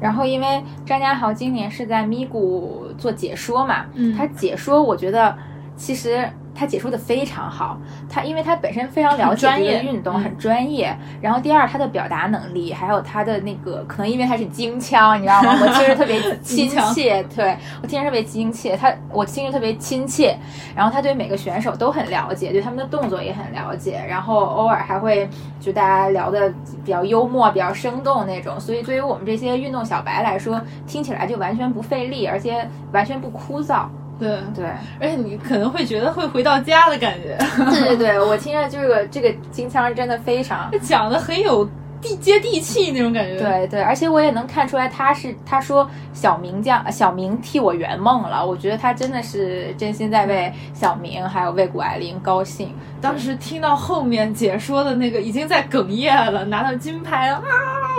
[0.00, 5.36] 然后，因为张家豪今年是在咪咕做解说嘛，嗯，他解说，我觉得
[5.74, 6.30] 其实。
[6.54, 7.76] 他解说的非常好，
[8.08, 10.96] 他因为他本身非常了解这个运动，很专业。
[11.20, 15.58] 然后第二，他的表达能力，还有他的那个，可能因为他是京腔，你知道吗？
[15.60, 18.76] 我听着特别亲切，对我听着特别亲切。
[18.76, 20.36] 他我听着特别亲切。
[20.76, 24.00] 然后他对每个选手都很了解，对他们的动作也很了解。
[24.08, 25.28] 然后偶尔还会
[25.60, 26.48] 就大家聊的
[26.84, 28.58] 比较幽默、比较生动那种。
[28.60, 33.86] 所以对于我们这些运动小白来说，听起来就完全不费力，而且完全不枯燥。
[34.18, 34.64] 对对，
[35.00, 37.36] 而且你可能会觉得会回到家的感觉。
[37.70, 41.68] 对对对，我听着这个这个京腔真的非常，讲的很有
[42.00, 43.36] 地接地气那种感觉。
[43.38, 52.72] 对对，而且我也能看出来他是他说小明将小明替我圆梦了，我觉得他真的是真心在为小明还有为谷爱凌高兴。
[53.00, 57.42] 当时听到后面解说的那个已经在哽咽了，拿到金牌了啊，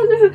[0.09, 0.33] 就是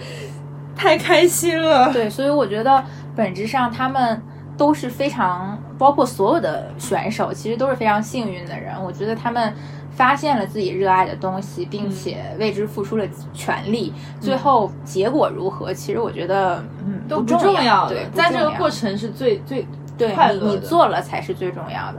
[0.76, 1.90] 太开心了。
[1.90, 2.84] 对，所以我觉得
[3.16, 4.22] 本质上他们。
[4.61, 8.75] 都是非常，包括所有的选手，其实都是非常幸运的人。
[8.85, 9.55] 我觉得他们
[9.90, 13.90] 发现了自己热爱的东西，并且为之付出了全力。
[14.20, 17.88] 最后结果如何，其实我觉得，嗯，都不重要。
[17.88, 20.46] 对，在这个过程是最最对快乐的。
[20.49, 21.99] 你做了才是最重要的。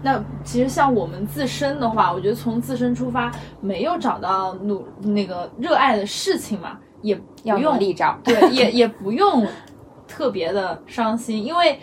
[0.00, 9.46] 那其实像我们自身的话，我觉得从自身出发，没有找到努那个热爱的事情嘛，也不用力找，对，也也不用。
[10.10, 11.78] 特别的伤心，因为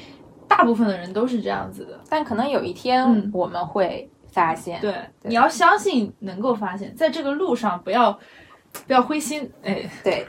[0.47, 1.99] 大部分的人都是这样子的。
[2.09, 8.11] 但可能有一天我们会发现，对，你要相信能够发现，在这个路上不要
[8.85, 9.49] 不要灰心。
[9.63, 10.27] 哎，对。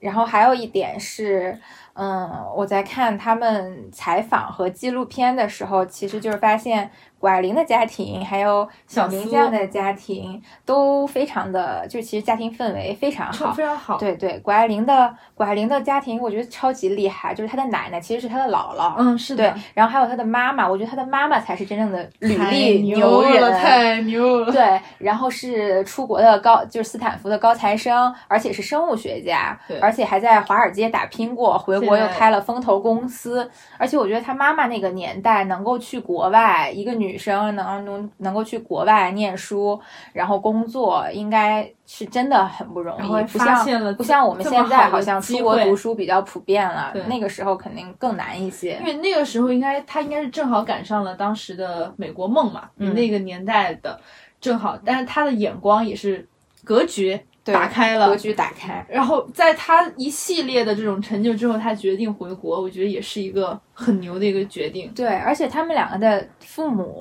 [0.00, 1.58] 然后还有一点是，
[1.94, 6.90] 嗯，我在看他们采访和纪录片的时候，其实就是发现。
[7.24, 13.96] 谷爱凌的家庭，还有小明这样的家庭都非常的，就其实家庭氛围非常好，非常好。
[13.96, 19.50] 对对，谷爱凌的谷爱凌的家庭，我觉得超级厉害，就是她的奶奶其实是她的姥姥，嗯，是的。
[19.50, 24.52] 对，然后还有她的妈妈，我觉得她的妈妈才是真正的履历牛人，太牛了。
[24.52, 33.50] 对，然后是出国的高，就是斯坦福的高材生，而且是生物学家，而且还在华尔街打拼过，回国又开了风投公司。
[33.78, 37.13] 而且我觉得她妈妈那个年代能够去国外，一个女。
[37.14, 39.80] 女生能能能够去国外念书，
[40.12, 48.78] 然后工作，应该是真的很不容易，不像不像我们现在好像出国读书比较普遍了，那个时候肯定更难一些。
[48.80, 54.00] 因为那个时候应该他应该是正好赶上了当时的美国梦嘛，那个年代的
[54.40, 56.28] 正好，但是他的眼光也是
[56.64, 57.20] 格局。
[57.52, 58.84] 打开了格局，打开。
[58.88, 64.90] 然后在他一系列的这种成就之后，他决定回国，我觉得也是一个很牛的一个决定。
[64.94, 66.98] 对，而且他们两个的父母、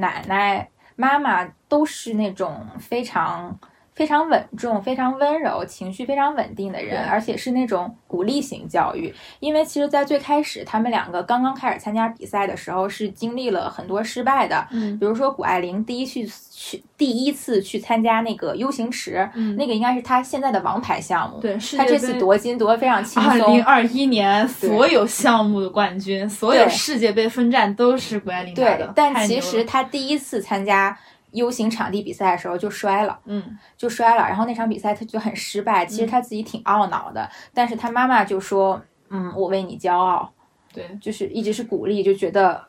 [0.00, 3.58] 奶奶、妈妈都是那种非常。
[3.94, 9.12] 非常稳重、非常温柔、情绪非常稳定的人，而且是那种鼓励型教育。
[9.40, 14.66] 因为其实，在最开始，他们两个刚刚开始参加比赛的时候，是经历了很多失败的。
[14.70, 21.38] 嗯，比如说谷爱凌第一去去第一次去参加那个 U 型池，那个应该是她现在的王牌项目。
[21.40, 23.30] 对，她这次夺金夺得非常轻松。
[23.30, 28.86] 二零二一年所有项目的冠军，所有世界杯分站都是谷爱凌拿的。
[28.86, 30.96] 对，但其实她第一次参加。
[31.32, 34.22] U 型场地比赛的时候就摔了，嗯，就摔了。
[34.28, 37.28] 然后那场比赛他就很失败，其实他自己挺懊恼的。
[37.54, 40.32] 但是他妈妈就说：“嗯，我为你骄傲。”
[40.72, 42.64] 对，就是一直是鼓励，就觉得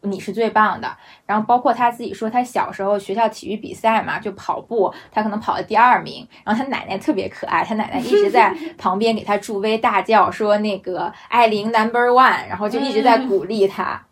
[0.00, 0.96] 你是最棒的。
[1.26, 6.26] 然后包括他自己说，他小时候学校体育比赛嘛，就跑步，他可能跑了第二名。
[6.44, 14.02] 然后他奶奶特别可爱，他奶奶一直在 旁边给他助威大叫说：“那个艾琳 Number One。”然后就一直在鼓励他。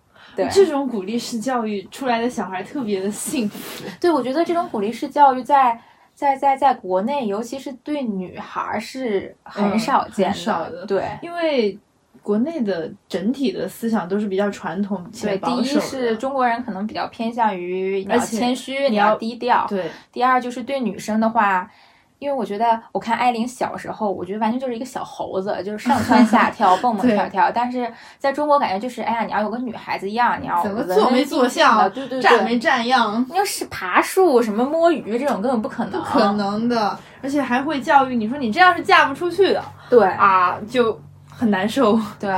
[0.50, 3.84] 这种鼓励式教育出来的小孩特别的幸福。
[4.00, 5.80] 对，我觉得这种鼓励式教育在
[6.14, 10.84] 在在在国内，尤其是对女孩是很少见的。
[10.86, 11.78] 对，因为
[12.22, 15.56] 国内的整体的思想都是比较传统且保守。
[15.56, 19.66] 第一是中国人可能比较偏向于你要谦虚，你要低调。
[19.68, 19.90] 对。
[20.12, 21.70] 第二就是对女生的话。
[22.20, 27.50] 因为我觉得，我看艾琳小时候，我觉得完全就是一个小猴子，就是上蹿下跳、 蹦蹦跳跳。
[27.50, 33.24] 但是在中国，感觉就是，哎呀，你要有个女孩子样，你要坐没坐相，对对对，站没站样。
[33.30, 36.98] 你要是爬树、什么摸鱼这种，根本不可能，不可能的。
[37.22, 39.64] 而且还会教育你说，你这样是嫁不出去的。
[39.88, 41.98] 对啊，就很难受。
[42.20, 42.30] 对，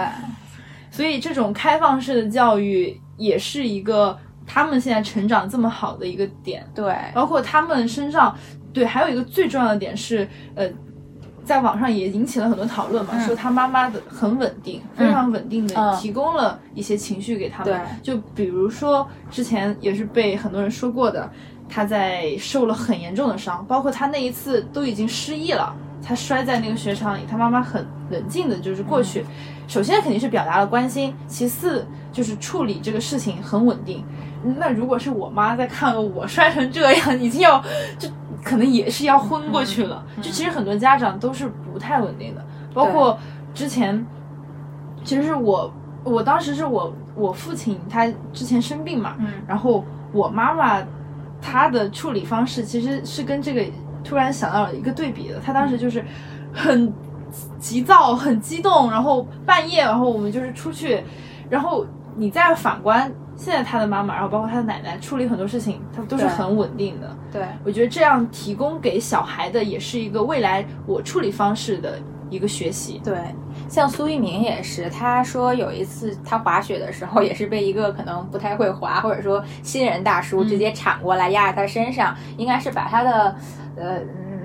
[0.92, 4.16] 所以这种开放式的教育也是一个
[4.46, 6.64] 他们现在成长这么好的一个点。
[6.72, 8.32] 对，包括他们身上。
[8.72, 10.66] 对，还有一个最重要的点是，呃，
[11.44, 17.80] 在网上也引起了很多讨论嘛，说他妈妈的很稳定，非常稳定的提供了一些情绪给他们。
[18.02, 21.28] 就比如说之前也是被很多人说过的，
[21.68, 29.24] 他在受了很严重的伤，包括他那一次都已经失忆了，他摔在那个雪场里，他妈妈很冷静的，就是过去，
[29.66, 34.04] 首先肯定是表达了关心，其次就是处理这个事情很稳定。
[34.56, 37.62] 那如果是我妈在看我摔成这样，已经要
[37.98, 38.08] 就。
[38.42, 43.18] 可能也是要昏过去了，就其实很多家长都是不太稳定的，包括
[43.54, 44.04] 之前，
[45.04, 45.72] 其实是我，
[46.04, 50.82] 我当时是我我父亲他之前生病嘛，然后我妈妈
[51.40, 53.64] 她的处理方式其实是跟这个
[54.02, 56.04] 突然想到了一个对比的，她当时就是
[56.52, 56.92] 很
[57.58, 61.02] 急躁、很激动，然后半夜，然后我们就是出去，
[61.48, 63.10] 然后你再反观。
[63.34, 67.16] 现在他的妈妈，然后包括他的奶奶，处理很多事情，他都是很稳定的。
[67.32, 73.00] 对，我觉得这样提供给小孩的，也是一个未来我处理方式的一个学习。
[73.02, 73.16] 对，
[73.68, 83.36] 像苏一鸣也是，他说有一次他滑雪的时候，也是被一个可能不太会滑，或者说新人大叔直接铲过来压在他身上，应该是把他的
[83.76, 83.98] 呃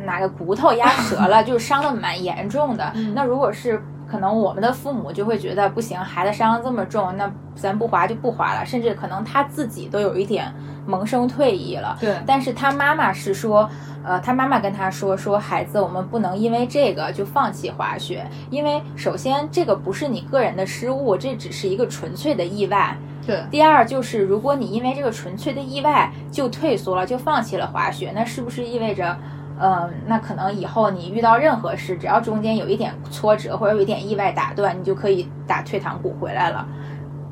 [0.06, 2.94] 哪个骨头压折了， 就是伤的蛮严重的。
[3.14, 3.84] 那如果是。
[4.10, 10.50] 可能我们的父母就会觉得不行，孩子伤这么重，那咱不滑就不滑了，甚至可能他自己都有一点
[10.88, 11.96] 萌生退役了。
[12.00, 13.70] 对，但是他妈妈是说，
[14.04, 22.98] 呃，他妈妈跟他说，说孩子，我们不能因为这个就放弃滑雪，因为首先这个不是你个人的失误，这只是一个纯粹的意外。
[23.26, 23.44] 对。
[23.52, 29.18] 第二就是，如果你因为这个纯粹的意外就退缩了，就放弃了滑雪，那是不是意味着？
[29.60, 36.64] 嗯，那可能以后你遇到任何事，只要中间有一点挫折或者有一点意外打断，你就可以打退堂鼓回来了。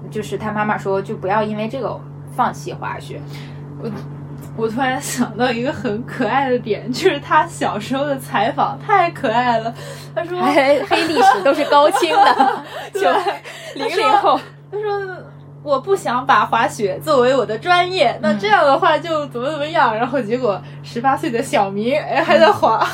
[0.10, 2.02] 就是他妈妈说，就不要因为这个
[2.36, 3.22] 放弃滑雪。
[3.82, 3.92] 我
[4.58, 9.74] 我突然想到一个很可爱的点，就是他小时候的采访太可爱了。
[10.14, 13.02] 他说黑历史都是高清的， 就
[13.76, 14.40] 零零后。
[14.72, 15.16] 他说。
[15.66, 22.88] 我不想把滑雪作为我的专业，那这样的话就怎么怎么样，然后结果十八岁的小明哎还在滑，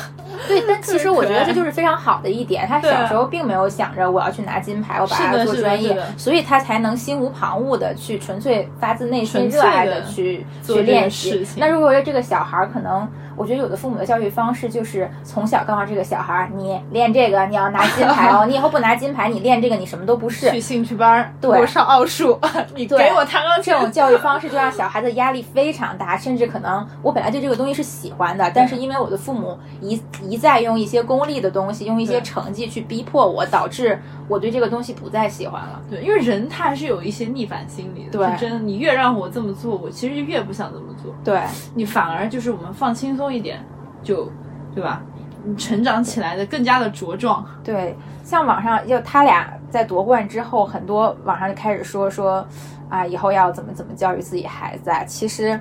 [0.48, 2.66] 对，但其实我觉得这就是非常好的一点。
[2.66, 11.46] 他小时候并没有想着我要去拿金牌，我把它做专业，所以他才能心无旁骛的去纯粹发自内心热爱的去去练习。
[11.56, 13.08] 那如果说这个小孩儿可能。
[13.36, 20.50] 我觉得有的父母的教育方式就是从小告诉这个小孩儿，你练这个你要拿金牌哦， 你以后不拿金牌，你练这个你什么都不是。
[20.50, 22.38] 去兴趣班儿，对我上奥数，
[22.74, 23.80] 你给我弹钢琴这。
[23.82, 35.80] 种教育方式就让小孩子压力非常大，甚至可能我本来对这个东西是喜欢的，但是因为我的父母一一再用一些功利的东西，用一些成绩去逼迫我，导致我对这个东西不再喜欢了。
[35.90, 38.58] 对，因为人他还是有一些逆反心理的，对是真的。
[38.58, 41.12] 你越让我这么做，我其实就越不想这么做。
[41.24, 41.40] 对，
[41.74, 43.64] 你反而就是我们放轻松一点，
[44.02, 44.30] 就
[44.74, 45.02] 对吧？
[45.44, 47.44] 你成长起来的更加的茁壮。
[47.64, 52.46] 对，像网上就他俩在夺冠之后，很多网上就开始说说
[52.88, 55.02] 啊，以后要怎么怎么教育自己孩子啊。
[55.04, 55.58] 其实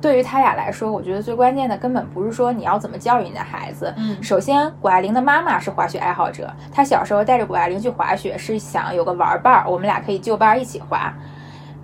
[0.00, 3.92] 对于他俩来说，我觉得最关键的根本不是说你要怎么教育你的孩子。
[3.96, 11.12] 嗯首先，谷爱凌的妈妈是滑雪爱好者，她小时候带着谷爱凌去滑雪，是想有个玩伴儿，我们俩可以就班儿一起滑。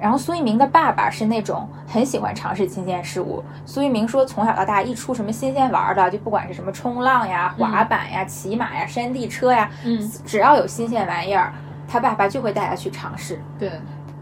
[0.01, 3.43] 然后苏一鸣的爸爸是那种很喜欢尝试新鲜事物。
[3.67, 11.53] 苏一鸣说，从小到大一出什么新鲜玩儿的，就不管是什么冲浪呀、滑板呀、骑马呀、山地车呀，嗯，只要有新鲜玩意儿，
[11.89, 13.43] 他爸爸就会带他去尝试。
[13.59, 13.73] 对，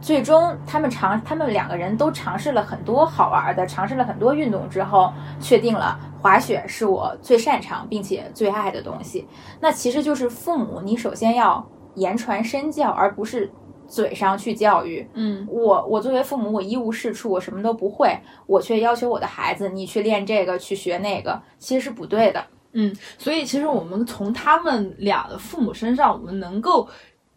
[0.00, 9.28] 最终，他们尝，他们两个人都尝试了很多好玩的，尝试了很多运动之后，确定了滑雪是我最擅长并且最爱的东西。
[9.60, 11.66] 那其实就是父母，你首先要
[11.96, 13.50] 言传身教，而不是
[13.88, 15.06] 嘴上去教育。
[15.14, 22.44] 嗯，我我作为父母，我一无是处，我什么都不会，我却要求我的孩子你去练这个，去学那个，其实是不对的。
[22.72, 26.88] 嗯，所以其实我们从他们俩的父母身上，我们能够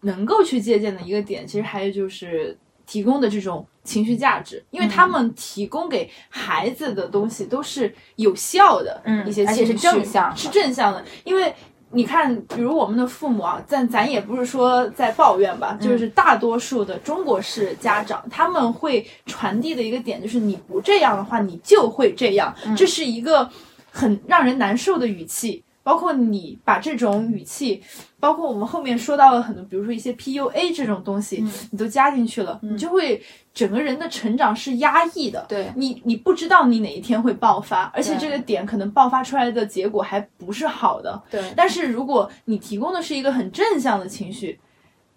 [0.01, 11.53] 能够去借鉴的一个点，其实还有就是提供的这种情绪价值，因为他嗯们提供给孩子的东西都是有效的，嗯一些而且是正向是正向的，因为。
[11.91, 23.49] 你看，比如我们的父母啊，咱咱也不是说在抱怨吧，就是大多数的中国式家长，他们会传递的一个点就是，你不这样的话，你就会这样，这是一个
[23.91, 25.63] 很让人难受的语气。
[25.81, 27.81] 包括你把这种语气，
[28.19, 33.21] 包括我们后面说到了很多，比如说一些 PUA 这种东西，你都加进去了，你就会
[33.53, 35.45] 整个人的成长是压抑的。
[35.47, 41.21] 对你，你不知道你哪一天会爆发，而且这个点可能爆发出来的结果还不是好的。
[41.29, 44.59] 对但是如果你提供的是一个很正向的情绪，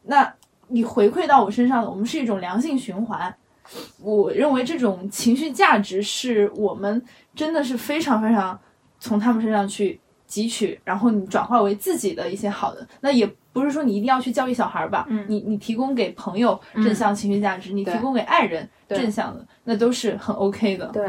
[0.05, 0.33] 那
[0.69, 3.35] 你回馈到我身上的，我们是一种良性循环。
[4.01, 7.01] 我认为这种情绪价值是我们
[7.35, 8.59] 真的是非常非常
[8.99, 10.01] 从他们身上去
[10.33, 12.87] 汲取，然后你转化为自己的一些好的。
[13.03, 20.87] 那也不是说你一定要去教育小孩吧，嗯你你提供给朋友正向情绪价值，你提供给爱人正向的，那都是很 OK 的。
[20.87, 21.07] 对，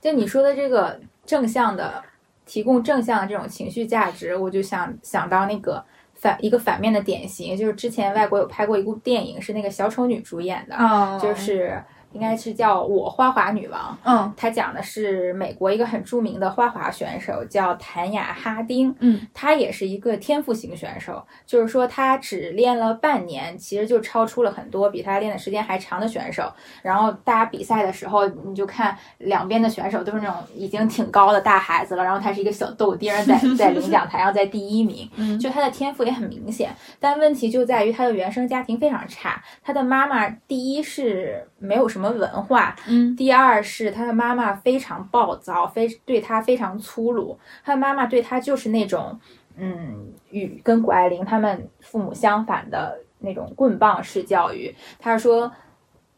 [0.00, 2.02] 就你说的这个正向的，
[2.46, 5.84] 提供正向的这种情绪价值，我就想想到那个
[6.14, 11.82] 反一个反面的典型，就是之前外国有拍过一部电影，是那个小丑女主演的，啊就是
[12.16, 13.92] 应该是叫《我花滑女王》。
[14.04, 18.94] 嗯它讲的是美国一个很著名的花滑选手，叫谭雅哈丁。
[19.00, 26.50] 嗯，她也是一个天赋型选手，就是说她只练了半年，其实就超出了很多比她练的时间还长的选手。
[26.82, 36.70] 然后大家比赛的时候，你就看两边的选手都是那种已经挺高的大孩子了，然后她是一个小豆丁儿在 在领奖台上在第一名，嗯就她的天赋也很明显。
[36.98, 47.38] 但问题就在于她的原生家庭非常差，她的妈妈第一是没有什么文化，嗯第二是他的妈妈非常暴躁，非对他非常粗鲁。
[47.64, 49.18] 他的妈妈对他就是那种，
[49.56, 54.74] 嗯，与跟谷爱凌他们父母相反的那种棍棒式教育。
[54.98, 55.50] 他说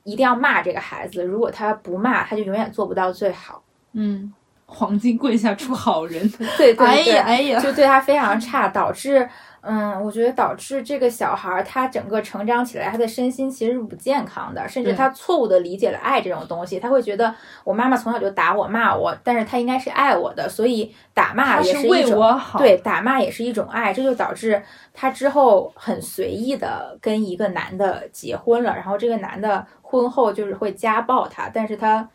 [0.03, 3.62] 一定要骂这个孩子，如果他不骂，他就永远做不到最好。
[3.93, 4.32] 嗯，
[4.70, 6.28] 黄金棍下出好人。
[6.56, 9.26] 对对对，哎呀哎呀，就对他非常差，导致，
[9.62, 22.20] 嗯，我觉得导致这个小孩儿他整个成长起来，他的身心其实是不健康的，甚至他错误的理解了爱这种东西，他会觉得我妈妈从小就打我骂我，但是他应该是爱我的，所以打骂也是为也一种。
[22.20, 22.58] 我好。
[22.58, 24.62] 对，打骂也是一种爱，这就导致
[24.92, 32.06] 他之后很随意的跟一个男的结婚了，然后这个男的婚后就是会家暴他，但是他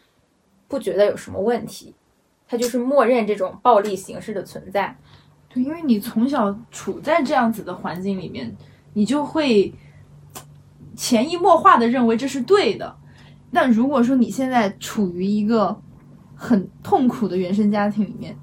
[0.67, 1.93] 不觉得有什么问题，
[2.53, 4.95] 他就是默认这种暴力形式的存在。
[5.49, 8.55] 对，因为你从小处在这样子的环境里面，
[8.93, 9.73] 你就会
[10.95, 12.95] 潜移默化的认为这是对的。
[13.49, 15.75] 那如果说你现在处于一个
[16.35, 18.37] 很痛苦的原生家庭里面，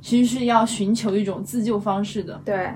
[0.00, 2.40] 其实是要寻求一种自救方式的。
[2.44, 2.70] 对，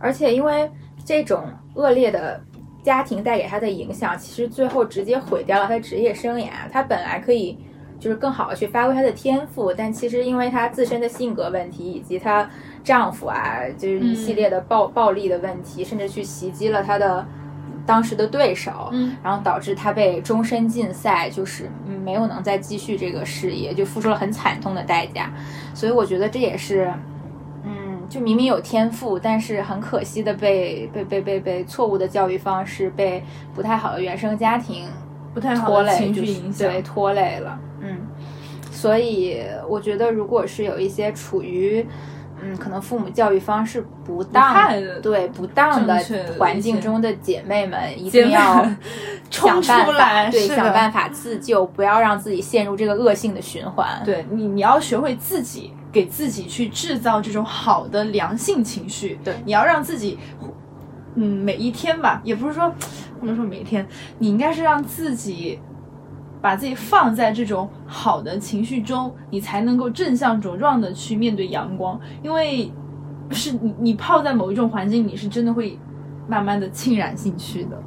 [0.00, 0.70] 而且因为
[1.04, 1.44] 这种
[1.74, 2.42] 恶劣的
[2.82, 6.50] 家庭带给他的影响，其实最后直接毁掉了他职业生涯。
[6.72, 7.58] 他本来可以
[7.98, 12.48] 就是更好的去发挥她的天赋，但其实因为她自身的性格问题，以及她
[12.84, 17.26] 丈夫啊，就是一系列的暴、暴力的问题，甚至去袭击了她的
[17.84, 25.32] 当时的对手，嗯然后导致她被终身禁赛，就是嗯没有能再继续这个事业，就付出了很惨痛的代价。
[25.74, 26.92] 所以我觉得这也是，
[27.64, 33.22] 嗯，就明明有天赋，但是很可惜的被被被被被错误的教育方式，被
[33.54, 34.86] 不太好的原生家庭
[35.34, 36.70] 不太好的情绪影响。
[36.70, 37.58] 对，拖累了。
[38.78, 41.84] 嗯，所以我觉得，如果是有一些处于
[42.40, 44.72] 嗯，可能父母教育方式不当，
[45.02, 46.00] 对不当的
[46.38, 48.64] 环境中的姐妹们，一定要
[49.28, 54.00] 冲想办法， 出来，对，想办法自救，不要让自己陷入这个恶性的循环。
[54.04, 59.18] 对你，你要学会自己给自己去制造这种好的良性情绪。
[59.24, 60.16] 对你要让自己，
[61.16, 62.72] 嗯，每一天吧，也不是说
[63.18, 63.84] 不能说每一天，
[64.18, 65.58] 你应该是让自己
[66.40, 71.98] 把自己放在这种好的情绪中，你才能够正向茁壮的去面对阳光。
[72.22, 72.70] 因为
[73.30, 75.78] 是你你泡在某一种环境，你是真的会
[76.26, 77.82] 慢慢的浸染进去的。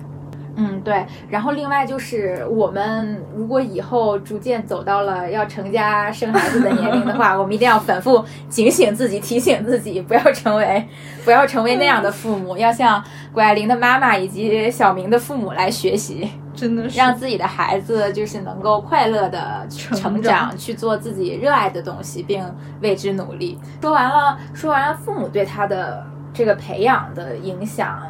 [0.58, 1.06] 嗯，对。
[1.30, 10.86] 然后另外就是，我们如果以后逐渐走到了要成家生孩子的年龄的话， 我们一定要反复警醒自己，提醒自己，不要成为
[11.24, 22.44] 不要成为那样的父母，要向谷爱凌的妈妈以及小明的父母来学习，真的是让自己的孩子就是能够快乐的成长，去做自己热爱的东西，并
[22.82, 23.58] 为之努力。
[23.82, 28.02] 说完了，说完了父母对他的这个培养的影响，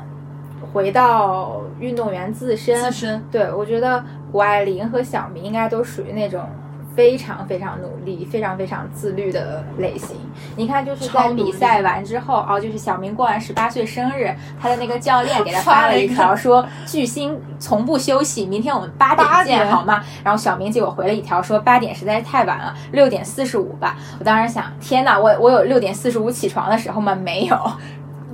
[0.73, 3.23] 回到运动员自身，自身。
[3.31, 6.47] 对，我觉得谷爱凌和小明应该都属于那种
[6.95, 10.15] 非常非常努力、非常非常自律的类型。
[10.55, 27.15] 你看，就是在比赛完之后，哦，就是小明过完十八岁生日，他的那个教练给他发了一条说：“巨星从不休息，明天我们八八点见，好吗？”然后小明结果回了一条说：“八点实在是太晚了，六点四十五吧。”我当时想，天哪，我我有六点四十五起床的时候吗？
[27.15, 27.57] 没有。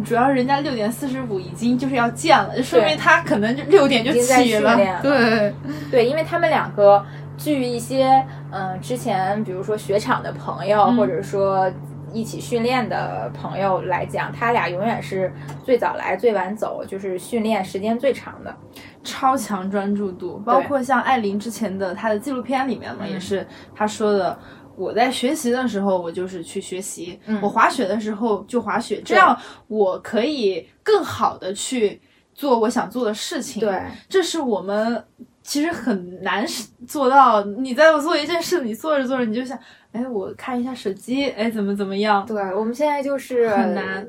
[0.05, 5.01] 主要人家六点四十五已经就是要见了，就说明他可能就六点就起了了。
[5.01, 5.53] 对，
[5.89, 7.03] 对，因为他们两个，
[7.38, 8.07] 据一些
[8.51, 11.71] 嗯、呃之前比如说雪场的朋友，嗯或者说
[12.13, 15.31] 一起训练的朋友来讲，他俩永远是
[15.63, 18.55] 最早来最晚走，就是训练时间最长的。
[19.03, 24.38] 超强专注度，包括像艾琳之前的她的纪录片里面嘛，嗯也是她说的。
[24.75, 29.35] 我在学习的时候，我就是去学习；嗯我滑雪的时候就滑雪，这样
[29.67, 31.99] 我可以更好的去
[32.35, 33.59] 做我想做的事情。
[33.59, 35.03] 对，这是我们
[35.48, 36.45] 其实很难
[36.86, 37.41] 做到。
[37.45, 39.58] 你在做一件事，你做着做着你就想，
[39.93, 42.26] 哎，我看一下手机，哎，怎么怎么样？
[42.26, 44.06] 对，我们现在就是很难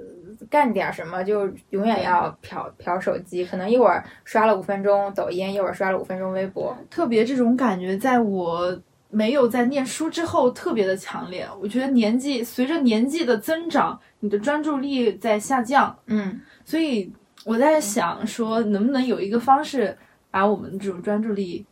[0.51, 6.77] 干点什么，就永远要瞟瞟手机，可能一会儿刷了五分钟抖音，一会儿刷了五分钟微博。
[6.91, 8.77] 特别这种感觉，在我
[9.09, 11.47] 没有在念书之后特别的强烈。
[11.63, 17.13] 我觉得年纪随着年纪的增长，你的专注力在下降，嗯，所以
[17.45, 19.97] 我在想说，能不能有一个方式
[20.31, 21.65] 把我们这种专注力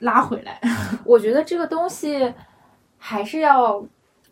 [0.00, 0.60] 拉回来？
[1.04, 2.32] 我觉得这个东西
[2.98, 3.84] 还是要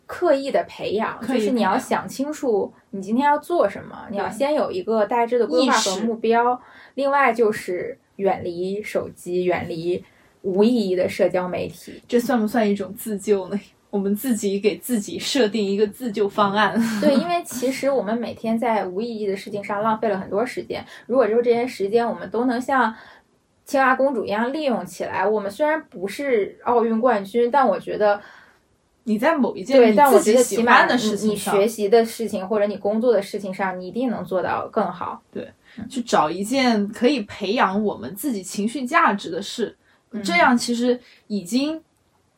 [0.05, 6.59] 刻意的培养，就是你要想清楚你今天要做什么，你要先有一个大致的规划和目标。
[6.93, 10.03] 另外就是远离手机，远离
[10.43, 12.01] 无意义的社交媒体。
[12.07, 13.59] 这算不算一种自救呢？
[13.89, 16.77] 我们自己给自己设定一个自救方案。
[16.99, 20.85] 对，因为其实我们每天在无意义的事情上浪费了很多时间。
[21.07, 22.93] 如果就是这些时间我们都能像
[23.65, 28.21] 青蛙公主一样利用起来，我们虽然不是奥运冠军，但我觉得
[29.05, 35.21] 你在某一件对，你但我觉得起码欢的你你事情上，学习的事情或者你工作的事情上，你一定能做到更好。
[35.31, 35.47] 对
[35.89, 39.75] 去找一件可以培养我们自己情绪价值的事，
[40.11, 41.81] 嗯这样其实已经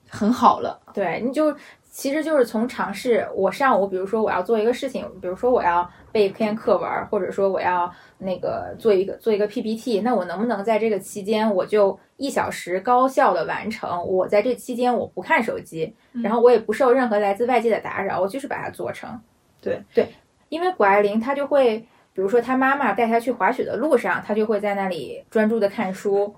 [0.10, 0.80] 很好了。
[0.94, 1.56] 对，你就
[1.92, 5.88] 其实就是从尝试，我上午比如说我要做一个事情，比如说我要
[6.18, 14.04] 背一篇课文，或者说我要那个做一个做一个 PPT，那我能不能在这个期间我就一小时高效的完成？
[14.08, 15.94] 我在这期间我不看手机，
[16.24, 19.22] 然后我也不受任何来自外界的打扰，我就是把它做成。
[19.62, 20.08] 对对，
[20.50, 21.78] 因为谷爱凌她就会，
[22.14, 26.36] 比如说她妈妈带她去滑雪的路上，她就会在那里专注的看书。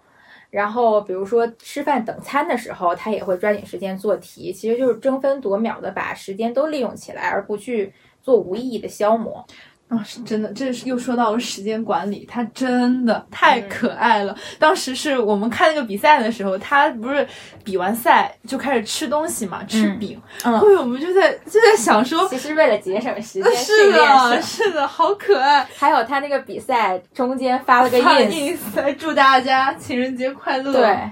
[0.49, 9.45] 然后，比如说吃饭等餐的时候，她也会抓紧时间做题，其实就是争分夺秒的把时间都利用起来，而不去做无意义的消磨。
[9.89, 14.37] 啊、是真的，这是又说到了时间管理，他真的太可爱了。
[14.59, 17.27] 当时是我们看那个比赛的时候，他不是
[17.63, 25.67] 比完赛就开始吃东西嘛，吃饼，嗯后面我们就在就在想说，其实为了节省时间，是的，是是的，好可爱。
[25.75, 30.71] 还有他那个比赛中间发了个发 ins，ins 来祝大家情人节快乐。
[30.71, 31.11] 对，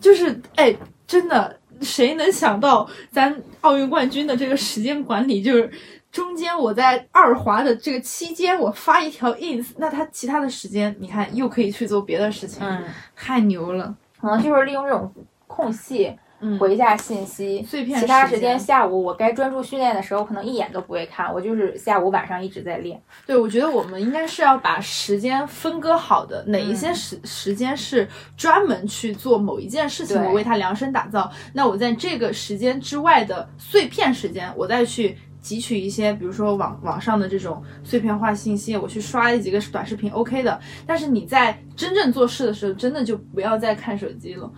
[0.00, 0.74] 就是哎，
[1.06, 5.70] 真的谁能想到咱奥运冠军的这个时间管理，就是
[6.12, 12.84] 中间我在二滑的这个期间，我发一条 ins，那他其他的时间，你看又可以去做别的事情，嗯，
[13.16, 13.94] 太牛了。
[14.20, 15.12] 可能就是利用这种
[15.48, 17.62] 空隙嗯，回一下信息。
[17.62, 23.00] 碎片其他时时间间下午我该专注训练的时候，可能一眼都不会看，我就是下午晚上一直在练。
[23.24, 28.06] 对，我觉得我们应该是要把时间分割好的，哪一些嗯时、时间是
[28.36, 31.30] 专门去做某一件事情，我为它量身打造。
[31.54, 40.60] 那我在这个时间之外的碎片时间，我再去汲取一些，比如说网网上的这种碎片化信息，我去刷几个短视频，OK 的。
[40.86, 44.50] 但是你在真正做事的时候，真的就不要再看手机了。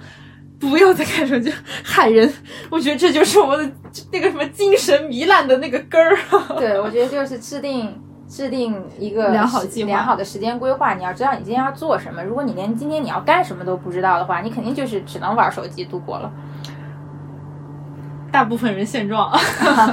[0.61, 2.32] 不要再看手机，害人！
[2.70, 3.70] 我觉得这就是我的
[4.12, 6.16] 那个什么精神糜烂的那个根儿。
[6.57, 10.95] 对，我觉得就是制定制定一个良好计划良好的时间规划。
[10.95, 12.22] 你要知道你今天要做什么。
[12.22, 16.32] 如果你连今天你要干什么都不知道的话，你肯定就是只能玩手机度过了。
[18.35, 19.30] 大部分人现状。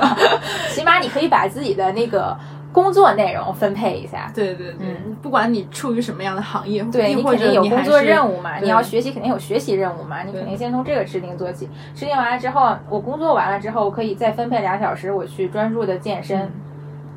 [0.74, 2.36] 起码你可以把自己的那个
[2.74, 4.32] 工作内容分配一下。
[4.34, 11.70] 对对对，嗯不管你处于什么样的行业，对你肯定有工作任务嘛，你要学习肯定有学习任务嘛，你肯定先从这个制定做起。
[11.94, 16.52] 制定完了之后，我工作完了之后，我可以再分配俩小时，我去专注的健身。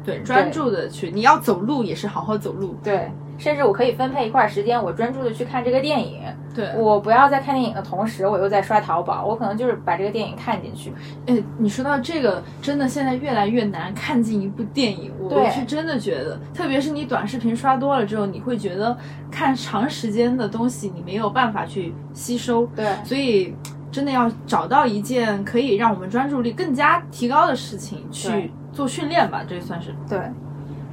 [0.05, 2.77] 对专注的去，你要走路也是好好走路。
[2.85, 3.11] 对，
[3.45, 6.23] 甚至我可以分配一块儿时间，我专注的去看这个电影。
[6.55, 10.91] 对，我不要在看电影的同时，我又在刷淘宝，我可能就是把这个电影看进去。
[11.27, 18.97] 哎，你说到这个，真的现在越来越难看进一部电影，我是真的觉得，特别是你短视频刷多了之后，你会觉得
[19.31, 23.55] 看长时间的东西你没有办法去吸收，对，所以
[23.93, 29.95] 真的要找到一件可以让我们专注力更加提高的事情去做训练吧，这算是。
[30.09, 30.19] 对，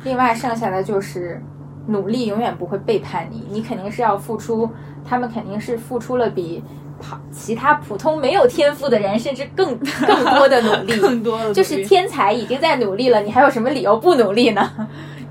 [0.04, 1.40] 另外剩下的就是
[1.88, 4.70] 努力永远不会背叛你，你肯定是要付出，
[5.04, 6.64] 他们肯定是付出了比
[7.00, 10.96] 普其他普通没有天赋的人甚至更 更多的努力。
[11.00, 14.72] 更多的就是天才已经在努力了，你还有什么理由不努力呢？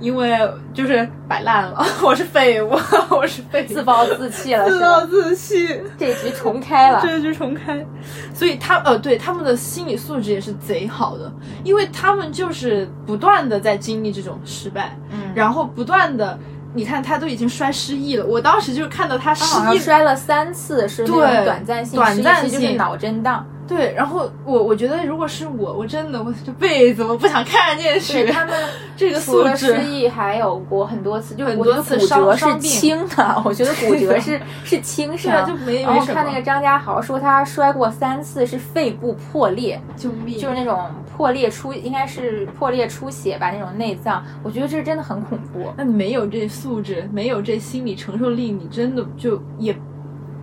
[0.01, 0.37] 因为
[0.73, 2.71] 就是摆烂了， 我是废物，
[3.11, 5.07] 我是废物，自暴自弃了，自暴？
[5.07, 7.87] 自弃，这局重开了，这局重开。
[8.35, 11.31] 所以他呃，对他们的心理素质也是贼好的，
[11.63, 16.39] 因为他们就是不断的在经历这种失败，嗯，然后不断的，
[16.73, 23.47] 你看他都已经摔失忆了，我当时就是看到他失他好像忆，摔了三次，是那种短暂性短暂性就是脑震荡。
[23.71, 28.55] 对，然后我我觉得如果是我，我真的我这辈子我不想看见对去他们
[28.97, 29.83] 这个素质失。
[29.85, 35.55] 忆，还有过很多次，就很多次伤折是轻的，我觉得骨折是是轻伤就。
[35.65, 36.05] 没然后。
[36.11, 40.37] 看那个张家豪说他摔过三次是肺部破裂，救命！
[40.37, 40.77] 就是那种
[41.17, 45.73] 破裂出应该是破裂出血吧，那种内脏，我觉得这真的很恐怖。
[45.77, 49.73] 那你没有这素质，没有这心理承受力，你真的就也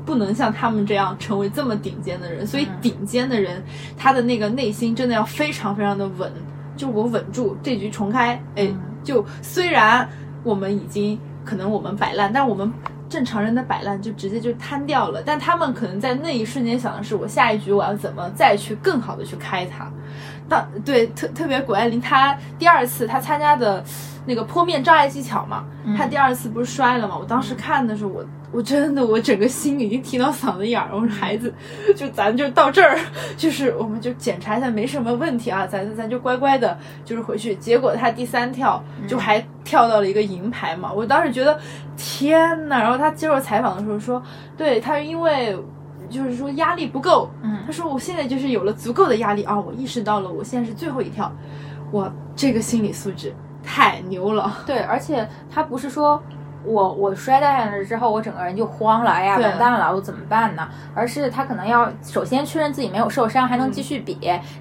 [0.07, 2.47] 不能像他们这样成为这么顶尖的人。
[2.47, 3.61] 所以嗯顶尖的人，
[3.95, 6.31] 他的那个内心真的要非常非常的稳。
[6.75, 10.07] 就我稳住这局重开，哎，嗯就虽然
[10.43, 12.73] 我们已经可能我们摆烂，但我们。
[13.09, 19.89] 正常人的摆烂就直接就瘫掉了，但他们可能在那一瞬间想的是，我下一局我要怎么再去更好的去开它。
[20.49, 23.81] 当对特特别谷爱凌，她第二次她参加的
[24.25, 25.63] 那个坡面障碍技巧嘛，
[25.97, 27.17] 她第二次不是摔了嘛？
[27.17, 30.89] 我当时看的时候，我我真的我整个心已经提到嗓子眼儿。
[30.93, 31.53] 我说孩子，
[31.95, 32.97] 就咱就到这儿，
[33.37, 37.55] 就是我们就检查一下没什么问题啊，咱咱就乖乖的就是回去。
[37.55, 41.59] 结果他第三跳就还跳到了一个银牌嘛，我当时觉得
[41.95, 42.79] 天呐！
[42.79, 44.21] 然后他接受采访的时候说，
[44.55, 45.57] 对他因为。
[46.09, 51.29] 就是说压力不够，嗯他说我现在就是有了足够的压力啊，我意识到了我现在是最后一跳，
[51.91, 54.59] 哇，这个心理素质太牛了。
[54.65, 56.23] 对，而且他不是说
[56.67, 60.67] 我我摔下来了之后，我整个人就慌了，哎呀，对完蛋了，我怎么办呢？
[60.93, 64.15] 而是他可能要首先确认自己没有受伤，还能继嗯续比；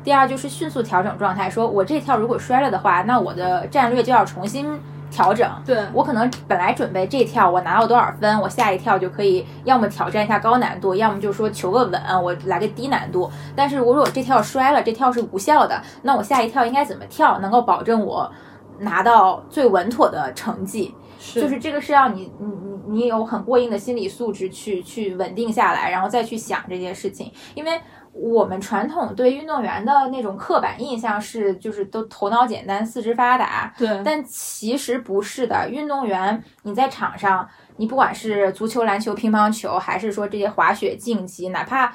[0.04, 4.78] 第二就是迅速调整状态，说我这跳如果摔了的话，那我的战略就要重新
[5.11, 5.50] 调整。
[5.64, 13.30] 对我可能本来准备这跳我拿到多少分，我下一跳就可以要么挑战一下高难度，要么就说求个稳，我来个低难度。
[13.54, 18.30] 但是如果我这跳摔了，这跳是无效的，那我下一跳应该怎么跳能够保证我
[18.78, 20.94] 拿到最稳妥的成绩？
[21.27, 27.81] 是就是这个是要你你你你有很过硬的心理素质去去稳定下来，然后再去想这件事情，因为。
[28.18, 37.47] 我们传统对运动员的那种刻板印象是，就是都头脑简单、四肢发达，对，但其实不是的，运动员你在场上，
[37.77, 41.95] 你不管是足球、篮球、乒乓球，还是说这些滑雪竞技，哪怕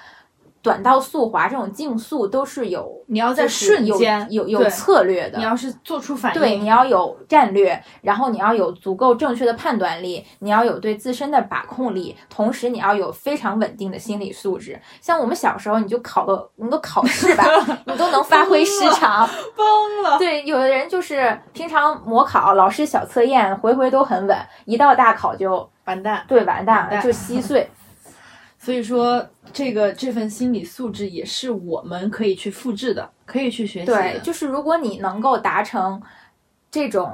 [0.61, 5.43] 短道速滑这种竞速都是有，你要在瞬间有有对策略的你。
[5.43, 14.79] 要是做出反应，对，你要有战略，然后你要有足够正确的判断力，你要有对自身的把控力，同时你要有非常稳定的心理素质。
[15.01, 17.43] 像我们小时候，你就考个，你都考试吧，
[17.85, 19.27] 你都能发挥失常。
[19.55, 20.19] 崩了。
[20.19, 26.23] 对，有的人就是平常模考、老师小测验，回回都很稳，一到大考就完蛋。
[26.27, 27.67] 对完蛋了，完蛋就稀碎。
[28.63, 33.93] 所以说，这个这份心理素质也是我们可以去复制的，可以去学习的。
[33.93, 35.99] 对，就是如果你能够达成
[36.69, 37.11] 这种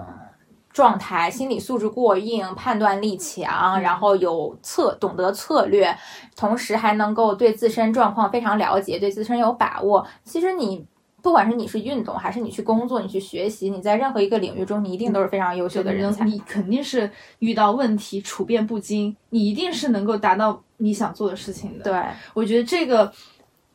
[0.69, 5.97] 状态，心理素质过硬，判断力强，然后有策懂得策略，
[6.35, 10.05] 同时还能够对自身状况非常了解，对自身有把握。
[10.25, 10.85] 其实你
[11.22, 16.24] 不管是你是运动，还是你去工作，你去学习，你在任何一个领域中，你一定都是非常优秀的人才。
[16.24, 17.09] 你肯定是
[17.39, 21.84] 遇到问题处变不惊，你一定是能够达到你想做的事情的。
[21.84, 22.01] 对，
[22.34, 23.11] 我觉得这个，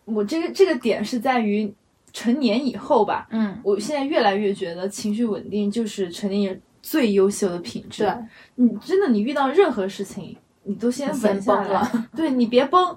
[0.05, 1.73] 我这个这个点是在于
[2.13, 3.27] 成年以后吧。
[3.31, 8.05] 嗯，我现在越来越觉得情绪稳定就是成年人最优秀的品质。
[8.05, 8.15] 对，
[8.55, 12.97] 你真的你遇到任何事情，你都先先稳下来崩了，对你别崩，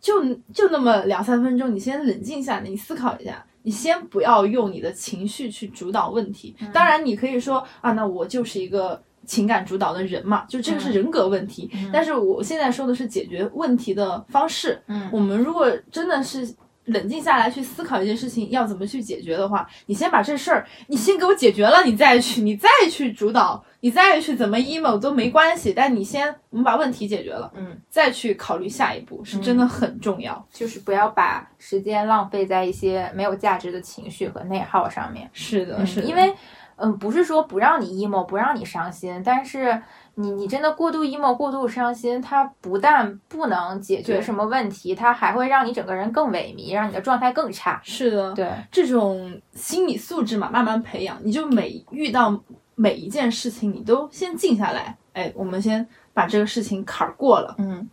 [0.00, 3.44] 就就那么两三分钟，你先冷静下来，你思考一下。
[3.68, 11.70] 你先不要用你的情绪去主导问题，嗯当然你可以说啊，那我就是一个情感主导的人嘛，就这个是嗯人格问题。
[11.92, 14.82] 但是我现在说的是解决问题的方式。
[14.86, 16.48] 嗯我们如果真的是
[16.88, 25.72] 冷静下来去思考一件事情要怎么去解决的话，你先把这事儿，你先给我解决了，你再去，你再去主导，你再去怎么 emo 都没关系。
[25.74, 30.46] 但你先，我们把问题解决了，嗯，再去考虑下一步，是真的很重要。
[30.52, 35.28] 就是不要把时间浪费在一些没有价值的情绪和内耗上面。
[35.32, 36.34] 是的，嗯是的，因为，
[36.78, 39.82] 嗯，不是说不让你 emo，不让你伤心，但是
[40.14, 47.80] 你你真的过度 emo、过度伤心，它不但不能解决什么问题，它还会让你整个人更萎靡，让你的状态更差。
[47.84, 52.40] 是的，对，这种心理素质嘛，慢慢培养，你就每遇到
[52.74, 57.88] 每一件事情，你都先静下来，哎，我们先把这个事情坎儿过了，嗯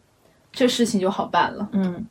[0.52, 1.68] 这事情就好办了。
[1.74, 2.06] 嗯。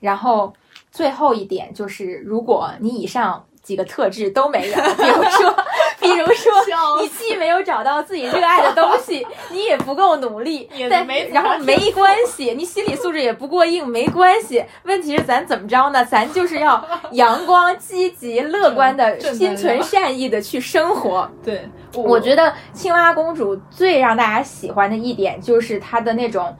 [0.00, 0.52] 然后
[0.90, 5.56] 最后一点就是，如果你以上几个特质都没有，比如说，
[6.02, 6.52] 比如说。
[7.00, 14.64] 你既没有找到自己热爱的东西，你也不够努力，但也没然后没关系，你心理素质也不过硬，没关系。
[14.84, 16.04] 问题是咱怎么着呢？
[16.04, 21.30] 咱就是要 阳光、积极、乐观的、心存善意的去生活。
[21.44, 26.54] 对，我觉得青蛙公主最让大家喜欢的一点就是她的那种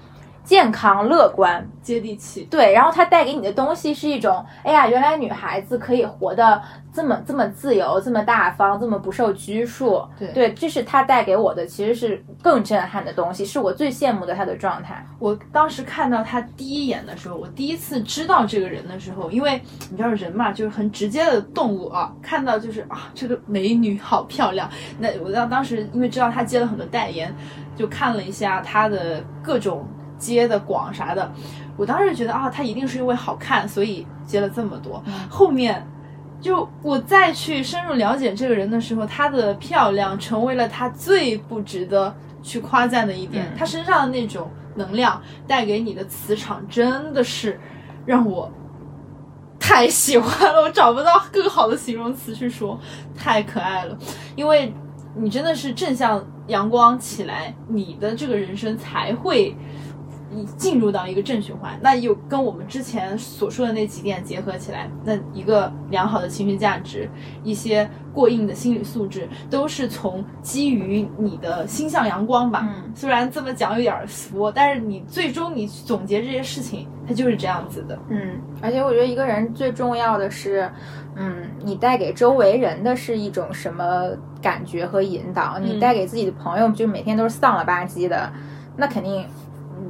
[0.45, 1.67] 健康乐观。
[1.83, 2.45] 接地气。
[2.45, 6.63] 对，然后它带给你的东西是一种，哎呀，原来女孩子可以活得
[6.95, 10.01] 这么这么自由，这么大方，这么不受拘束。
[10.17, 15.05] 对对，这是它带给我的，其实是更震撼的东西，是我最羡慕的她的状态。
[15.19, 24.71] 我当时看到她第一眼的时候，我第一次知道这个人的时候，因为你知道人嘛，就是很直接的动物啊，看到就是啊，这个美女好漂亮。
[25.01, 27.35] 那我当当时因为知道她接了很多代言，
[27.75, 29.85] 就看了一下他的各种
[30.23, 31.33] 接的广啥的，
[31.77, 35.03] 我当时觉得啊，他一定是因为好看，所以接了这么多。
[35.29, 35.87] 后面。
[36.41, 42.13] 就我再去深入了解这个人的时候，她的漂亮成为了他最不值得
[42.43, 43.45] 去夸赞的一点。
[43.45, 47.61] 嗯她身上的那种能量带给你的磁场，真的是
[48.05, 48.51] 让我
[49.57, 52.77] 太喜欢了，我找不到更好的形容词去说，
[53.17, 53.97] 太可爱了。
[54.35, 54.75] 因为
[55.15, 59.57] 你真的是正向阳光起来，你的这个人生才会。
[60.57, 67.09] 进入到一个正循环，那又跟我们之前所说的那几点结合起来，那一个良好的情绪价值，
[67.45, 72.67] 一些过硬的心理素质，都是从基于你的心向阳光吧。
[72.69, 77.99] 嗯虽然这么讲有点俗，但是你最终你总结这些事情，它就是这样子的。
[78.11, 80.71] 嗯，而且我觉得一个人最重要的是，
[81.17, 84.11] 嗯，你带给周围人的是一种什么
[84.43, 85.59] 感觉和引导？
[85.59, 88.31] 你嗯带给自己的朋友，就每天都是丧了吧唧的，
[88.77, 89.25] 那肯定。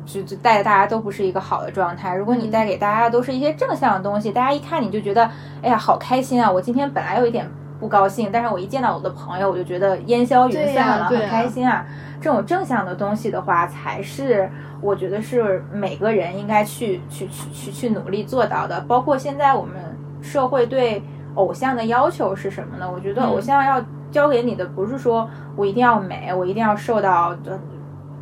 [0.03, 2.15] 嗯就就带着大家都不是一个好的状态。
[2.15, 5.25] 如果你嗯带给大家都是一些正向的东西，大家一看你就觉得，
[5.63, 6.51] 哎呀，好开心啊！
[6.51, 7.49] 我今天本来有一点
[7.79, 11.87] 不高兴，但是我一见到我的朋友，我就觉得烟消云散了，很开心啊。
[12.21, 14.51] 这种正向的东西的话，才是
[14.81, 18.81] 我觉得是每个人应该去去去去去努力做到的。
[18.83, 19.75] 包括现在我们
[20.21, 21.03] 社会对
[21.35, 22.89] 偶像的要求是什么呢？
[22.89, 27.59] 我觉得嗯偶像要教给你的不是说我一定要美，我一定要瘦到呃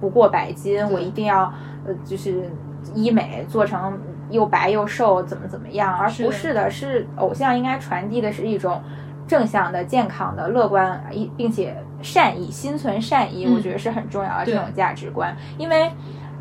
[0.01, 1.53] 不过百斤，我一定要
[1.86, 2.51] 呃就是
[2.94, 3.98] 医美做成
[4.30, 8.80] 又白又瘦，怎么怎么样，而不是的，是偶像应该传递的是一种
[9.26, 13.55] 正向的、健康的、乐观，一并且善意、心存善意，嗯。
[13.55, 15.36] 我觉得是很重要的这种价值观。
[15.59, 15.90] 因为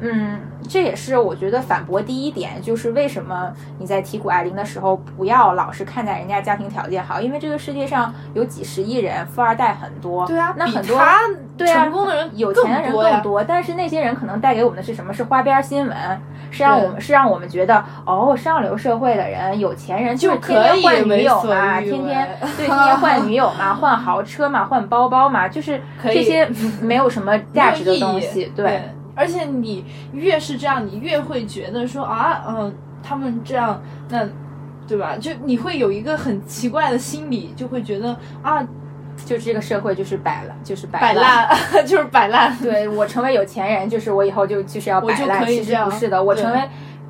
[0.01, 10.99] 嗯，这也是我觉得反驳第一点，就是为什么你在提谷爱凌的时候不要老是看待人家家庭条件好，因为这个世界上有几十亿人，富二代很多，对啊，那很多
[11.57, 15.13] 对啊成功的人有钱的人更多，但是那些人可能带给我们的是什么？
[15.13, 15.97] 是花边新闻，
[16.49, 26.47] 是让我们是让我们觉得哦，上流社会的人、有钱人就是天天可以换女友嘛，天天对天天换女友嘛， 换豪车嘛，换包包嘛，就是这些
[26.81, 28.81] 没有什么价值的东西 义，对。
[29.19, 34.25] 而且你越是这样，你越会觉得说啊，嗯、他们这样，那
[34.87, 35.17] 对吧？
[35.19, 38.65] 就你会有一个很奇怪的心理，就会觉得啊，
[39.25, 41.49] 就这个社会就是摆了，就是摆摆烂
[41.85, 42.57] 就是摆烂。
[42.59, 45.45] 对我成为有钱人，就是我以后就就是要摆烂。
[45.45, 46.61] 其实不是的，我成为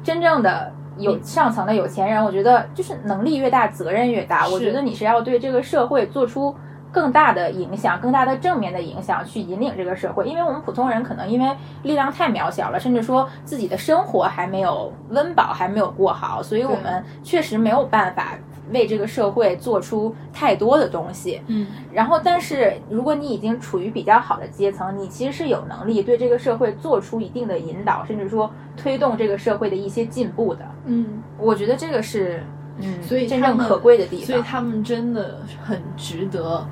[0.03, 4.49] 真正的有上层的有钱人，我觉得就是能力越大，责任越大。
[4.49, 6.55] 我觉得你是要对这个社会做出。
[6.91, 10.27] 更大的影响，更大的正面的影响，去引领这个社会。
[10.27, 18.37] 因为我们普通人可能因为力量太渺小了，甚至说自己的生活还没有温饱，还没有过好，所以我们确实没有办法
[18.71, 21.41] 为这个社会做出太多的东西。
[21.47, 30.65] 嗯，然后，但是如果你已经处于比较好的阶层，你其实是有能力对这个社会做出一定的引导，甚至说推动这个社会的一些进步的。
[30.85, 32.43] 嗯，我觉得这个是，
[32.77, 34.41] 嗯，所以真正可贵的地方所以。
[34.41, 36.65] 他们真的很值得，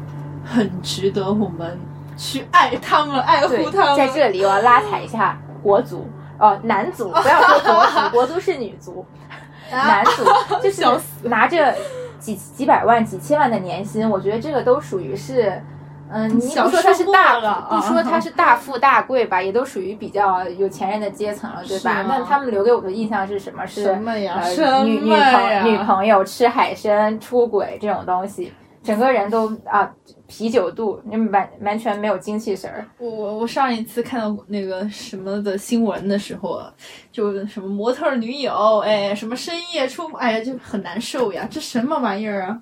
[0.47, 1.77] 很值得我们
[2.15, 3.95] 去爱他们，爱护他，们。
[3.95, 6.07] 在这里我要拉踩一下国足
[6.39, 9.05] 哦，男足， 不要说国足， 国足是女足，
[9.71, 10.23] 男足
[10.61, 10.83] 就是
[11.23, 11.75] 拿着
[12.19, 15.61] 几几百万、几千万的年薪，我觉得这个都属于是。
[16.09, 23.65] 嗯，你不说他是大了，不说他是大富大贵吧，也都属于比较有钱人的阶层了，对吧那他们留给我的印象是什么？
[23.67, 24.39] 是什么呀？
[24.41, 29.91] 呃女女朋女朋友吃海参、出轨这种东西，整个人都啊
[30.28, 32.86] 啤酒肚，你完完全没有精气神儿。
[32.97, 36.73] 我我我上一次看到那个什么的新闻的时候啊，
[37.11, 42.61] 就什么模特儿女友，哎，什么深夜出，哎呀，就很难受呀，这什么玩意儿啊？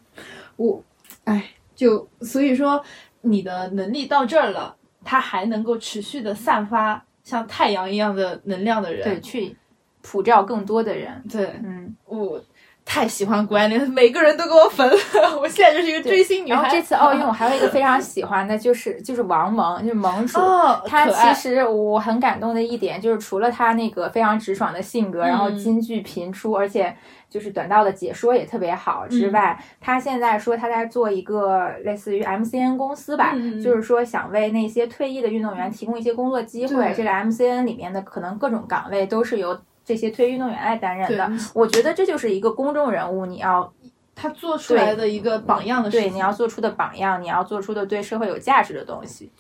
[0.56, 0.84] 我，
[1.24, 1.44] 哎，
[1.76, 2.84] 就所以说
[3.22, 9.58] 你的能力到这儿了，它还能够持续的散发像太阳一样的能量的人，对，去
[10.04, 11.24] 普照更多的人。
[11.28, 12.40] 对，嗯，我
[12.86, 14.90] 太喜欢谷爱凌，每个人都给我粉，
[15.42, 16.62] 我现在就是一个追星女孩。
[16.62, 20.40] 然后这次奥运我还有一个非常喜欢的，就是就 是王蒙，就是盟主。
[20.40, 26.96] 哦，他其实我很感动的一点，就是除了他那个非常直爽的性格，然后嗯金句频出，而且
[27.30, 36.94] 就是短道的解说也特别好之外，嗯他现在说他在做一个类似于 MCN 公司吧，就是说想为那些退役的运动员提供一些工作机会。
[36.96, 41.32] 这个 MCN 里面的可能各种岗位都是由这些退役运动员来担任的。
[41.54, 43.72] 我觉得这就是一个公众人物，你要
[44.16, 46.10] 他做出来的一个榜样的事情。
[46.10, 49.32] 对你要做出的榜样，你要做出的对社会有价值的东西。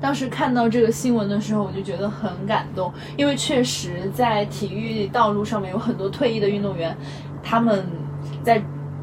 [0.00, 6.96] 当时看到这个新闻的时候，我就觉得很感动，因为确实在体育道路上面有很多退役的运动员，
[7.42, 7.86] 他们
[8.42, 8.62] 在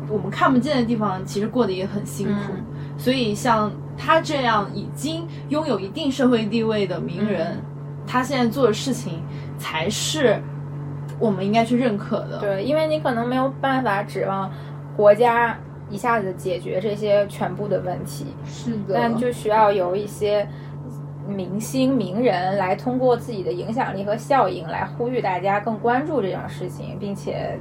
[0.09, 2.33] 我们看不见的地方，其实过得也很辛苦。
[2.49, 2.65] 嗯
[2.97, 7.65] 所以像他这样已经拥有一定社会地位的名人，嗯
[8.05, 9.23] 他现在做的事情
[9.57, 10.41] 才是
[11.19, 12.39] 我们应该去认可的。
[12.39, 14.51] 对，因为你可能没有办法指望
[14.95, 15.57] 国家
[15.89, 20.47] 一下子解决这些全部的问题，是的，但就需要有一些
[21.27, 27.59] 明星名人来通过自己的影响力和效应来呼吁大家更关注这种事情，并且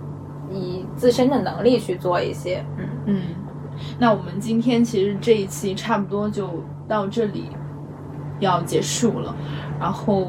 [0.51, 2.65] 以自身的能力去做一些。
[2.79, 3.23] 嗯，嗯，
[3.99, 7.51] 那我们今天其实这一期差不多就到这里
[8.41, 9.35] 要结束了。
[9.79, 10.27] 然后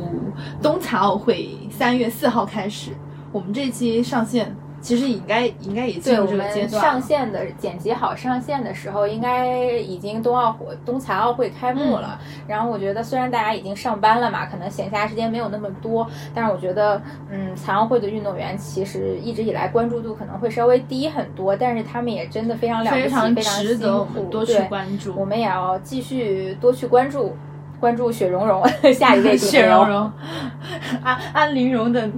[0.61, 2.91] 冬残奥会三月四号开始，
[3.31, 6.89] 我们这期上线其实应该应该也进入这个阶们段了。
[6.89, 12.17] 上线的剪辑好上线的时候，应该已经冬奥会冬残奥会开幕了。
[12.47, 24.05] 然后我觉得，虽然大家已经上班了嘛，可能闲暇时间没有那么多，但是我觉得，嗯，残奥会的运动员其实一直以来关注度可能会稍微低很多，但是他们也真的非常了不起，非常值得我。
[24.05, 25.25] 们多去关注我。
[25.25, 27.35] 们也要继续多去关注。
[27.79, 28.63] 关注雪融融，
[28.93, 30.11] 下一位 雪流融融，
[31.03, 32.09] 安安陵容的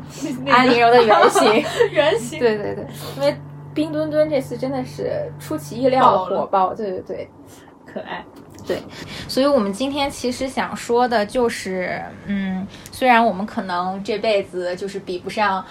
[0.43, 1.66] 那个安陵容的原型。
[1.91, 2.86] 原型，对对对，
[3.18, 3.36] 因为
[3.74, 7.30] 冰墩墩这次真的是出其意料的火爆，对对对。
[7.86, 8.24] 可爱。
[8.68, 8.82] 对
[9.28, 15.64] 所以我们今天其实想说的就是，嗯，虽然我们可能这辈子就是比不上。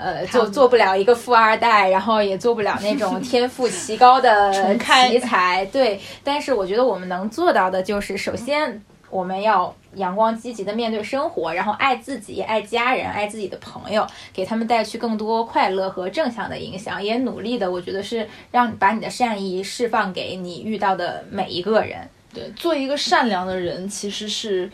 [0.00, 6.00] 呃，做做不了一个富二代，然后也做不了那种天赋奇高的奇才，对。
[6.22, 8.80] 但是我觉得我们能做到的就是，首先
[9.10, 22.08] 我们要阳光积极的面对生活，然后爱自己、爱家人、爱自己的朋友，给他们带去更多快乐和正向的影响，也努力的，我觉得是让把你的善意释放给你遇到的每一个人。
[22.32, 24.70] 对，做一个善良的人其实是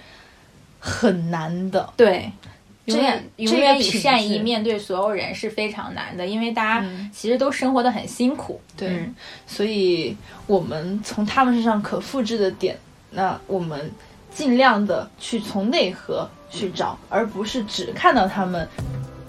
[0.81, 1.89] 很难的。
[1.97, 2.31] 对，
[2.87, 8.61] 永远永远以善意面对所有人是非常难的，因为大家嗯其实都生活的很辛苦。
[8.77, 9.15] 对，嗯
[9.47, 10.17] 所以
[10.49, 12.77] 我们从他们身上可复制的点，
[13.13, 13.91] 那我们
[14.35, 18.69] 尽量的去从内核去找，而不是只看到他们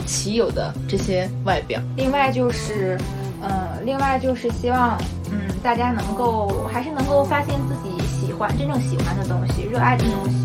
[0.06, 1.80] 奇有的这些外表。
[1.96, 2.98] 另外就是，
[3.42, 4.98] 呃，另外就是希望，
[5.32, 10.36] 嗯，大家能够还是能够发现自己喜欢真正喜欢的东西，热爱的东西。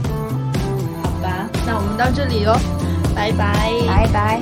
[1.02, 2.58] 好吧，那我们到这里哦，
[3.14, 4.40] 拜拜，拜拜。